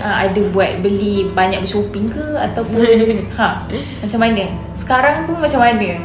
ha, 0.00 0.08
ada 0.24 0.40
buat 0.48 0.80
beli 0.80 1.28
banyak 1.36 1.60
shopping 1.68 2.08
ke 2.08 2.32
ataupun 2.32 2.80
ha 3.38 3.68
macam 4.00 4.18
mana 4.24 4.48
sekarang 4.72 5.28
pun 5.28 5.36
macam 5.36 5.60
mana 5.60 6.00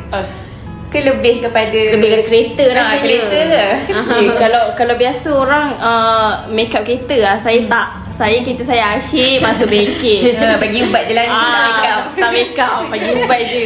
ke 0.94 1.02
lebih 1.02 1.42
kepada 1.42 1.74
Lebih 1.74 2.08
kepada 2.08 2.24
kereta 2.24 2.64
ha, 2.64 2.74
rasanya. 2.78 3.02
kereta 3.02 3.40
ke 3.42 3.64
okay, 3.90 4.28
kalau 4.38 4.64
kalau 4.74 4.94
biasa 4.94 5.30
orang 5.34 5.66
uh, 5.82 6.32
make 6.48 6.70
up 6.72 6.86
kereta 6.86 7.18
lah, 7.18 7.36
saya 7.36 7.66
tak. 7.66 7.88
Saya 8.14 8.38
kereta 8.40 8.62
saya 8.64 8.84
asyik 8.94 9.42
masuk 9.42 9.66
bengkel. 9.68 10.38
ha, 10.38 10.54
bagi 10.62 10.86
ubat 10.86 11.04
je 11.04 11.14
lah 11.14 11.26
ni 11.26 11.34
tak 11.34 11.62
make 11.66 11.88
up. 11.88 12.04
Tak 12.14 12.30
make 12.32 12.60
up. 12.60 12.80
Bagi 12.88 13.10
ubat 13.12 13.40
je. 13.44 13.64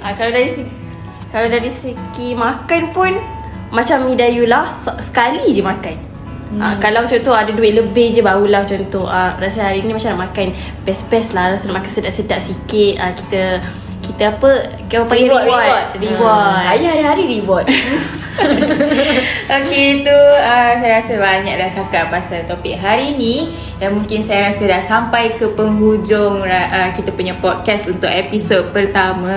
Ah, 0.00 0.12
Kalau 0.12 0.30
dari 0.30 0.48
Kalau 1.26 1.46
dari 1.46 1.70
segi 1.70 2.28
makan 2.32 2.82
pun 2.90 3.12
Macam 3.68 4.02
Midayula 4.02 4.66
se- 4.68 4.98
Sekali 5.00 5.50
je 5.50 5.62
makan. 5.62 5.96
Hmm. 6.46 6.62
Ah, 6.62 6.74
kalau 6.78 7.02
contoh 7.02 7.30
ada 7.30 7.50
duit 7.50 7.74
lebih 7.74 8.10
je 8.10 8.22
barulah 8.22 8.62
contoh 8.62 9.02
ah, 9.04 9.34
rasa 9.36 9.66
hari 9.66 9.82
ni 9.82 9.90
macam 9.90 10.14
nak 10.14 10.30
makan 10.30 10.50
best-best 10.82 11.30
lah. 11.30 11.50
Rasa 11.50 11.66
nak 11.66 11.78
makan 11.78 11.90
sedap-sedap 11.92 12.38
sikit. 12.38 12.94
Ah, 12.96 13.10
kita 13.12 13.40
kita 14.06 14.24
apa 14.38 14.50
kita 14.86 15.04
panggil 15.04 15.28
Reward, 15.28 15.44
reward 15.46 15.66
reward. 15.66 15.86
reward, 15.98 16.46
Ha, 16.46 16.62
saya 16.62 16.86
hari-hari 16.94 17.24
reward. 17.38 17.66
Okey 19.56 20.02
itu 20.02 20.18
uh, 20.42 20.72
saya 20.76 21.00
rasa 21.00 21.14
banyak 21.16 21.54
dah 21.56 21.70
cakap 21.70 22.04
pasal 22.12 22.44
topik 22.44 22.76
hari 22.76 23.16
ni 23.16 23.48
dan 23.80 23.96
mungkin 23.96 24.20
saya 24.20 24.52
rasa 24.52 24.68
dah 24.68 24.82
sampai 24.82 25.36
ke 25.36 25.48
penghujung 25.52 26.44
uh, 26.44 26.90
kita 26.92 27.12
punya 27.12 27.36
podcast 27.40 27.88
untuk 27.92 28.08
episod 28.08 28.72
pertama. 28.72 29.36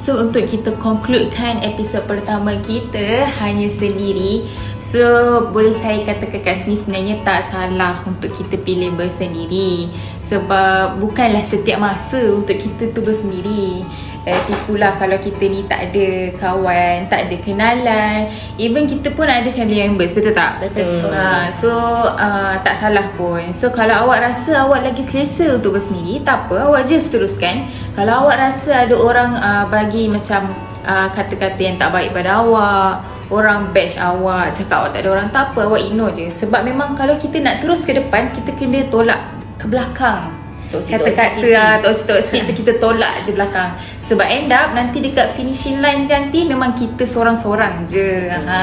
So 0.00 0.20
untuk 0.20 0.44
kita 0.48 0.76
concludekan 0.78 1.64
episod 1.64 2.04
pertama 2.04 2.56
kita 2.60 3.28
hanya 3.40 3.68
sendiri. 3.68 4.44
So 4.78 5.02
boleh 5.50 5.74
saya 5.74 6.06
katakan 6.06 6.40
kat 6.44 6.56
sini 6.64 6.78
sebenarnya 6.78 7.16
tak 7.26 7.50
salah 7.50 7.98
untuk 8.06 8.30
kita 8.30 8.54
pilih 8.62 8.94
bersendiri 8.94 9.90
sebab 10.22 11.02
bukanlah 11.02 11.42
setiap 11.42 11.82
masa 11.82 12.20
untuk 12.30 12.54
kita 12.54 12.94
tu 12.94 13.00
bersendiri 13.02 13.82
eh, 14.28 14.40
tipulah 14.44 14.92
kalau 15.00 15.16
kita 15.16 15.48
ni 15.48 15.64
tak 15.64 15.88
ada 15.88 16.08
kawan, 16.36 17.08
tak 17.08 17.26
ada 17.26 17.36
kenalan. 17.40 18.28
Even 18.60 18.84
kita 18.84 19.08
pun 19.16 19.24
ada 19.24 19.48
family 19.48 19.80
members, 19.80 20.12
betul 20.12 20.36
tak? 20.36 20.60
Betul. 20.60 21.08
Ha, 21.08 21.48
so 21.48 21.72
uh, 22.04 22.60
tak 22.60 22.76
salah 22.76 23.08
pun. 23.16 23.48
So 23.56 23.72
kalau 23.72 24.04
awak 24.04 24.28
rasa 24.28 24.68
awak 24.68 24.84
lagi 24.84 25.00
selesa 25.00 25.56
untuk 25.56 25.80
bersendiri, 25.80 26.20
tak 26.20 26.46
apa, 26.46 26.68
awak 26.68 26.84
just 26.84 27.08
teruskan. 27.08 27.66
Kalau 27.96 28.28
awak 28.28 28.36
rasa 28.36 28.84
ada 28.84 28.94
orang 28.94 29.32
uh, 29.40 29.64
bagi 29.72 30.12
macam 30.12 30.52
uh, 30.84 31.08
kata-kata 31.08 31.60
yang 31.64 31.80
tak 31.80 31.90
baik 31.90 32.12
pada 32.12 32.44
awak, 32.44 33.02
orang 33.32 33.72
bash 33.72 33.96
awak, 33.96 34.52
cakap 34.52 34.84
awak 34.84 34.90
tak 34.92 35.00
ada 35.04 35.10
orang, 35.16 35.28
tak 35.32 35.52
apa, 35.52 35.60
awak 35.72 35.80
ignore 35.82 36.12
je. 36.12 36.28
Sebab 36.28 36.62
memang 36.68 36.92
kalau 36.94 37.16
kita 37.16 37.40
nak 37.40 37.64
terus 37.64 37.88
ke 37.88 37.96
depan, 37.96 38.30
kita 38.30 38.52
kena 38.54 38.84
tolak 38.92 39.20
ke 39.56 39.66
belakang. 39.66 40.37
Kata-kata 40.68 41.00
toxicity. 41.34 41.50
ah, 41.52 41.76
toxic-toxic 41.80 42.40
tu 42.44 42.52
kita 42.54 42.72
tolak 42.76 43.20
je 43.20 43.32
belakang 43.32 43.72
Sebab 43.98 44.22
end 44.22 44.50
up 44.50 44.72
nanti 44.72 45.00
dekat 45.00 45.32
finishing 45.32 45.80
line 45.80 46.04
nanti 46.04 46.44
Memang 46.44 46.72
kita 46.72 47.02
seorang-seorang 47.02 47.84
je 47.84 48.28
ha. 48.28 48.60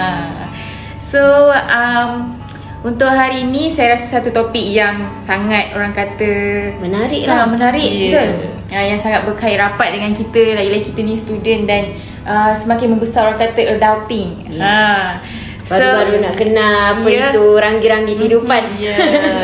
So 0.95 1.19
um, 1.51 2.37
Untuk 2.81 3.09
hari 3.09 3.43
ni 3.43 3.67
saya 3.67 3.97
rasa 3.97 4.21
satu 4.21 4.29
topik 4.29 4.61
yang 4.63 5.13
sangat 5.15 5.73
orang 5.73 5.89
kata 5.91 6.31
Menarik 6.77 7.21
Sangat 7.21 7.41
lah. 7.41 7.49
menarik 7.49 7.89
Yeah. 7.89 8.05
betul 8.05 8.29
ha, 8.69 8.79
Yang 8.79 8.99
sangat 9.01 9.21
berkait 9.25 9.57
rapat 9.57 9.89
dengan 9.91 10.13
kita 10.13 10.43
Lagi-lagi 10.53 10.93
kita 10.93 11.01
ni 11.01 11.15
student 11.15 11.61
dan 11.65 11.83
uh, 12.23 12.53
Semakin 12.53 12.93
membesar 12.93 13.25
orang 13.25 13.41
kata 13.41 13.65
adulting 13.71 14.45
Yeah. 14.47 14.61
ha. 14.61 15.44
Baru-baru 15.67 16.15
nak 16.19 16.33
kenal 16.35 16.73
apa 16.93 17.07
Ya. 17.07 17.29
itu 17.29 17.43
ranggi-ranggi 17.55 18.13
kehidupan. 18.15 18.63
Ya, 18.77 18.95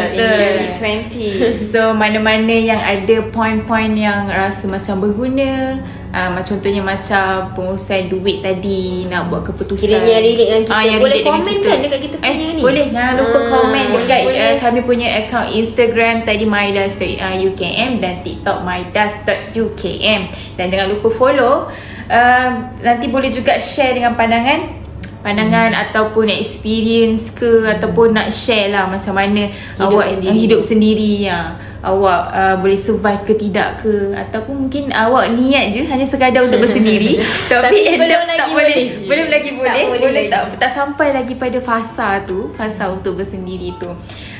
Betul. 0.08 0.54
in 0.84 1.58
20 1.58 1.58
So 1.72 1.94
mana-mana 1.94 2.52
yang 2.52 2.78
ada 2.78 3.26
poin-poin 3.28 3.92
yang 3.92 4.28
rasa 4.28 4.66
macam 4.66 5.00
berguna 5.00 5.82
uh, 6.10 6.30
Macam 6.30 6.52
contohnya 6.52 6.82
macam 6.82 7.24
pengurusan 7.52 8.06
duit 8.08 8.40
tadi 8.40 9.06
Nak 9.06 9.30
buat 9.30 9.42
keputusan 9.44 9.82
Kiranya 9.88 10.18
relate 10.20 10.38
dengan 10.38 10.60
kita. 10.62 10.74
Ah, 10.74 10.84
yang 10.84 11.00
Boleh 11.00 11.20
komen 11.22 11.42
kita. 11.44 11.66
kan 11.66 11.78
dekat 11.80 12.00
kita 12.02 12.16
punya 12.18 12.30
eh, 12.44 12.52
ni? 12.52 12.62
Boleh, 12.62 12.86
jangan 12.90 13.14
lupa 13.18 13.38
Ah, 13.38 13.46
komen 13.48 13.86
dekat 13.96 14.22
boleh. 14.24 14.40
uh, 14.42 14.56
kami 14.60 14.80
punya 14.84 15.08
account 15.18 15.50
Instagram 15.50 16.16
tadi 16.22 16.46
mydas.ukm 16.46 17.92
dan 17.98 18.14
TikTok 18.22 18.58
mydas.ukm 18.62 20.22
Dan 20.54 20.66
jangan 20.68 20.88
lupa 20.92 21.08
follow 21.10 21.56
uh, 22.08 22.50
Nanti 22.80 23.06
boleh 23.08 23.30
juga 23.30 23.58
share 23.58 23.96
dengan 23.96 24.14
pandangan 24.14 24.81
pandangan 25.22 25.70
hmm. 25.72 25.84
ataupun 25.90 26.28
experience 26.34 27.30
ke 27.32 27.70
ataupun 27.70 28.14
nak 28.14 28.34
share 28.34 28.74
lah 28.74 28.90
macam 28.90 29.14
mana 29.14 29.48
Hidup 29.48 29.94
awak 29.94 30.06
sendiri. 30.10 30.34
hidup 30.34 30.62
sendiri 30.62 31.12
ya 31.30 31.40
awak 31.82 32.22
uh, 32.30 32.56
boleh 32.62 32.78
survive 32.78 33.26
ke 33.26 33.34
tidak 33.34 33.82
ke 33.82 34.14
ataupun 34.14 34.66
mungkin 34.66 34.94
awak 34.94 35.34
niat 35.34 35.74
je 35.74 35.82
hanya 35.86 36.06
sekadar 36.06 36.46
untuk 36.46 36.62
bersendiri 36.62 37.18
tapi, 37.50 37.82
Tapi 37.82 37.98
belum 37.98 38.22
lagi 38.22 38.38
tak 38.38 38.48
boleh 38.54 38.76
boleh. 38.78 39.08
belum 39.10 39.28
lagi 39.30 39.50
Tak 39.50 39.58
boleh 39.58 39.84
boleh 39.86 40.00
boleh 40.02 40.24
lagi. 40.26 40.30
tak 40.30 40.42
tak 40.62 40.72
sampai 40.74 41.08
lagi 41.10 41.34
pada 41.38 41.58
fasa 41.58 42.22
tu 42.22 42.54
fasa 42.54 42.90
untuk 42.90 43.18
bersendiri 43.18 43.74
tu 43.82 43.90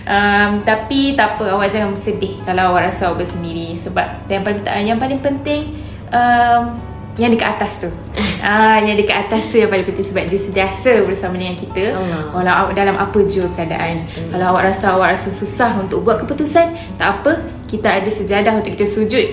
um, 0.06 0.52
tapi 0.62 1.18
tak 1.18 1.38
apa 1.38 1.58
awak 1.58 1.74
jangan 1.74 1.94
bersedih 1.94 2.38
kalau 2.46 2.74
awak 2.74 2.94
rasa 2.94 3.10
awak 3.10 3.26
bersendiri 3.26 3.74
sebab 3.74 4.30
yang 4.30 4.42
paling 4.46 4.62
yang 4.86 5.00
paling 5.02 5.18
penting 5.18 5.82
um, 6.14 6.91
yang 7.20 7.32
dekat 7.32 7.60
atas 7.60 7.84
tu. 7.84 7.90
Ah 8.42 8.82
yang 8.82 8.98
dekat 8.98 9.30
atas 9.30 9.54
tu 9.54 9.62
yang 9.62 9.70
paling 9.70 9.86
penting 9.86 10.02
sebab 10.02 10.26
dia 10.26 10.40
sentiasa 10.42 11.06
bersama 11.06 11.38
dengan 11.38 11.54
kita. 11.54 11.94
Allah. 11.94 12.34
walau 12.34 12.54
awak 12.66 12.74
dalam 12.74 12.98
apa 12.98 13.20
jua 13.30 13.46
keadaan. 13.54 14.10
Kalau 14.34 14.46
awak 14.56 14.74
rasa 14.74 14.98
awak 14.98 15.14
rasa 15.14 15.30
susah 15.30 15.78
untuk 15.78 16.02
buat 16.02 16.18
keputusan 16.26 16.98
tak 16.98 17.22
apa. 17.22 17.46
Kita 17.70 18.02
ada 18.02 18.10
sejadah 18.10 18.58
untuk 18.58 18.74
kita 18.74 18.90
sujud 18.90 19.28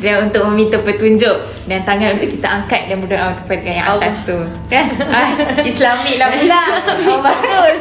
dan 0.00 0.28
untuk 0.28 0.48
meminta 0.48 0.80
petunjuk 0.80 1.36
dan 1.68 1.84
tangan 1.84 2.16
untuk 2.16 2.32
kita 2.32 2.48
angkat 2.48 2.88
dan 2.88 2.98
berdoa 3.04 3.36
untuk 3.36 3.44
kepada 3.46 3.70
yang 3.70 3.88
atas 4.00 4.16
tu. 4.24 4.38
Kan? 4.72 4.86
Ah, 5.14 5.28
islamik 5.60 6.16
lah 6.16 6.28
pula. 6.32 6.62
Oh, 7.04 7.20
betul. 7.20 7.72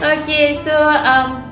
Okay 0.00 0.56
so 0.56 0.74
um, 1.04 1.44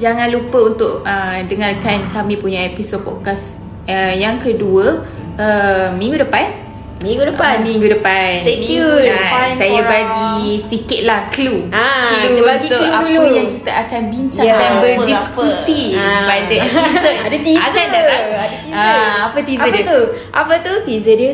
Jangan 0.00 0.32
lupa 0.32 0.58
untuk 0.72 1.04
uh, 1.04 1.38
Dengarkan 1.44 2.08
kami 2.08 2.40
punya 2.40 2.64
episod 2.66 3.04
podcast 3.04 3.60
uh, 3.84 4.12
Yang 4.16 4.50
kedua 4.50 5.04
uh, 5.36 5.86
Minggu 5.94 6.18
depan 6.18 6.62
Minggu 6.96 7.20
depan. 7.26 7.60
minggu 7.60 7.84
depan 7.90 8.40
Stay 8.40 8.64
Minggu 8.64 8.80
tune. 8.80 9.04
depan, 9.04 9.28
Korang. 9.28 9.56
Saya 9.60 9.80
bagi 9.84 10.32
sikit 10.56 11.00
lah 11.04 11.20
clue 11.28 11.68
Ah, 11.68 12.08
Clue 12.08 12.32
kita 12.32 12.42
bagi 12.48 12.64
untuk 12.64 12.80
clue 12.80 12.88
apa 12.90 13.04
dulu. 13.04 13.34
yang 13.34 13.48
kita 13.50 13.72
akan 13.78 14.02
bincang 14.08 14.44
Ya, 14.46 14.56
Dan 14.56 14.72
berdiskusi. 14.80 15.80
Ah. 15.92 16.24
Pada 16.24 16.54
episod 16.64 17.14
Ada 17.20 17.36
teaser. 17.38 17.66
Akan 17.66 17.86
datang 17.90 18.22
Ada 18.24 18.56
teaser. 18.56 18.80
ah, 18.80 19.16
Apa 19.22 19.38
teaser 19.42 19.68
apa 19.68 19.76
dia? 19.76 19.84
tu? 19.84 20.00
Apa 20.32 20.54
tu? 20.58 20.72
Teaser 20.82 21.14
dia 21.14 21.32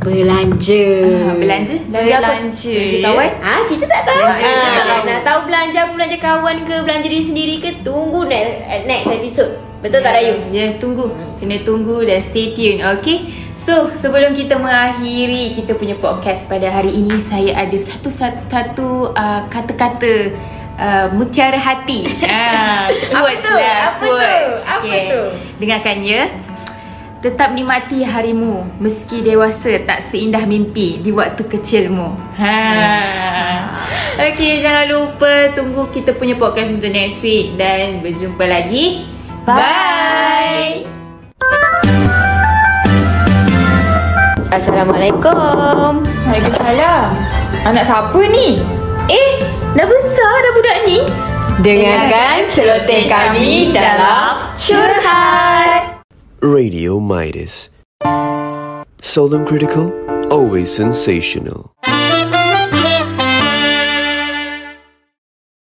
belanja. 0.00 0.84
Ah, 1.20 1.34
belanja? 1.34 1.76
Belanja 1.84 2.14
apa? 2.14 2.32
Belanja. 2.32 2.72
Belanja 2.72 2.98
kawan? 3.02 3.30
Ah, 3.42 3.60
kita 3.66 3.84
tak 3.84 4.00
tahu. 4.02 4.16
Belanja 4.16 4.40
ah, 4.40 4.56
kita 4.56 4.80
tak. 4.80 5.00
Nak 5.04 5.20
tahu 5.20 5.38
belanja 5.44 5.78
apa 5.78 5.92
belanja 5.92 6.16
kawan 6.18 6.56
ke 6.62 6.74
belanja 6.80 7.06
diri 7.06 7.20
sendiri 7.22 7.54
ke 7.58 7.70
tunggu 7.82 8.24
next 8.24 8.52
next 8.86 9.10
episode. 9.10 9.52
Betul 9.80 10.04
tak 10.04 10.12
Dayu? 10.12 10.36
Ya, 10.52 10.76
tunggu. 10.76 11.08
Kena 11.40 11.64
tunggu 11.64 12.04
dan 12.04 12.20
stay 12.20 12.52
tune. 12.52 12.84
Okay. 13.00 13.24
So, 13.56 13.88
sebelum 13.88 14.36
kita 14.36 14.60
mengakhiri 14.60 15.56
kita 15.56 15.72
punya 15.72 15.96
podcast 15.96 16.52
pada 16.52 16.68
hari 16.68 16.92
ini, 17.00 17.16
saya 17.16 17.56
ada 17.64 17.76
satu 17.80 18.12
satu 18.12 19.16
uh, 19.16 19.42
kata-kata 19.48 20.36
uh, 20.76 21.06
mutiara 21.16 21.56
hati. 21.56 22.04
Ah, 22.28 22.88
Apa 22.92 23.30
tu? 23.40 23.54
Apa 23.56 24.04
tu? 24.04 24.48
Apa 24.68 24.94
tu? 25.08 25.20
Dengarkan 25.56 26.04
ya. 26.04 26.28
Tetap 27.20 27.52
nikmati 27.52 28.00
harimu 28.00 28.64
meski 28.80 29.20
dewasa 29.20 29.84
tak 29.84 30.00
seindah 30.08 30.40
mimpi 30.48 31.04
di 31.04 31.12
waktu 31.12 31.44
kecilmu. 31.44 32.16
Ha. 32.40 32.56
Okey, 34.24 34.64
jangan 34.64 34.88
lupa 34.88 35.52
tunggu 35.52 35.88
kita 35.92 36.16
punya 36.16 36.40
podcast 36.40 36.72
untuk 36.72 36.88
next 36.88 37.20
week 37.20 37.60
dan 37.60 38.00
berjumpa 38.00 38.44
lagi. 38.48 39.09
Bye. 39.58 40.86
Assalamualaikum. 44.54 46.02
Waalaikumsalam. 46.26 47.08
Anak 47.66 47.84
siapa 47.86 48.20
ni? 48.30 48.62
Eh, 49.10 49.30
dah 49.74 49.86
besar 49.86 50.34
dah 50.42 50.52
budak 50.54 50.78
ni. 50.86 51.00
Dengarkan 51.60 52.46
celoteh 52.46 53.10
kami 53.10 53.74
dalam 53.74 54.54
Curhat. 54.54 56.00
Radio 56.40 57.02
Midas. 57.02 57.68
Seldom 59.02 59.44
critical, 59.44 59.92
always 60.30 60.70
sensational. 60.70 61.74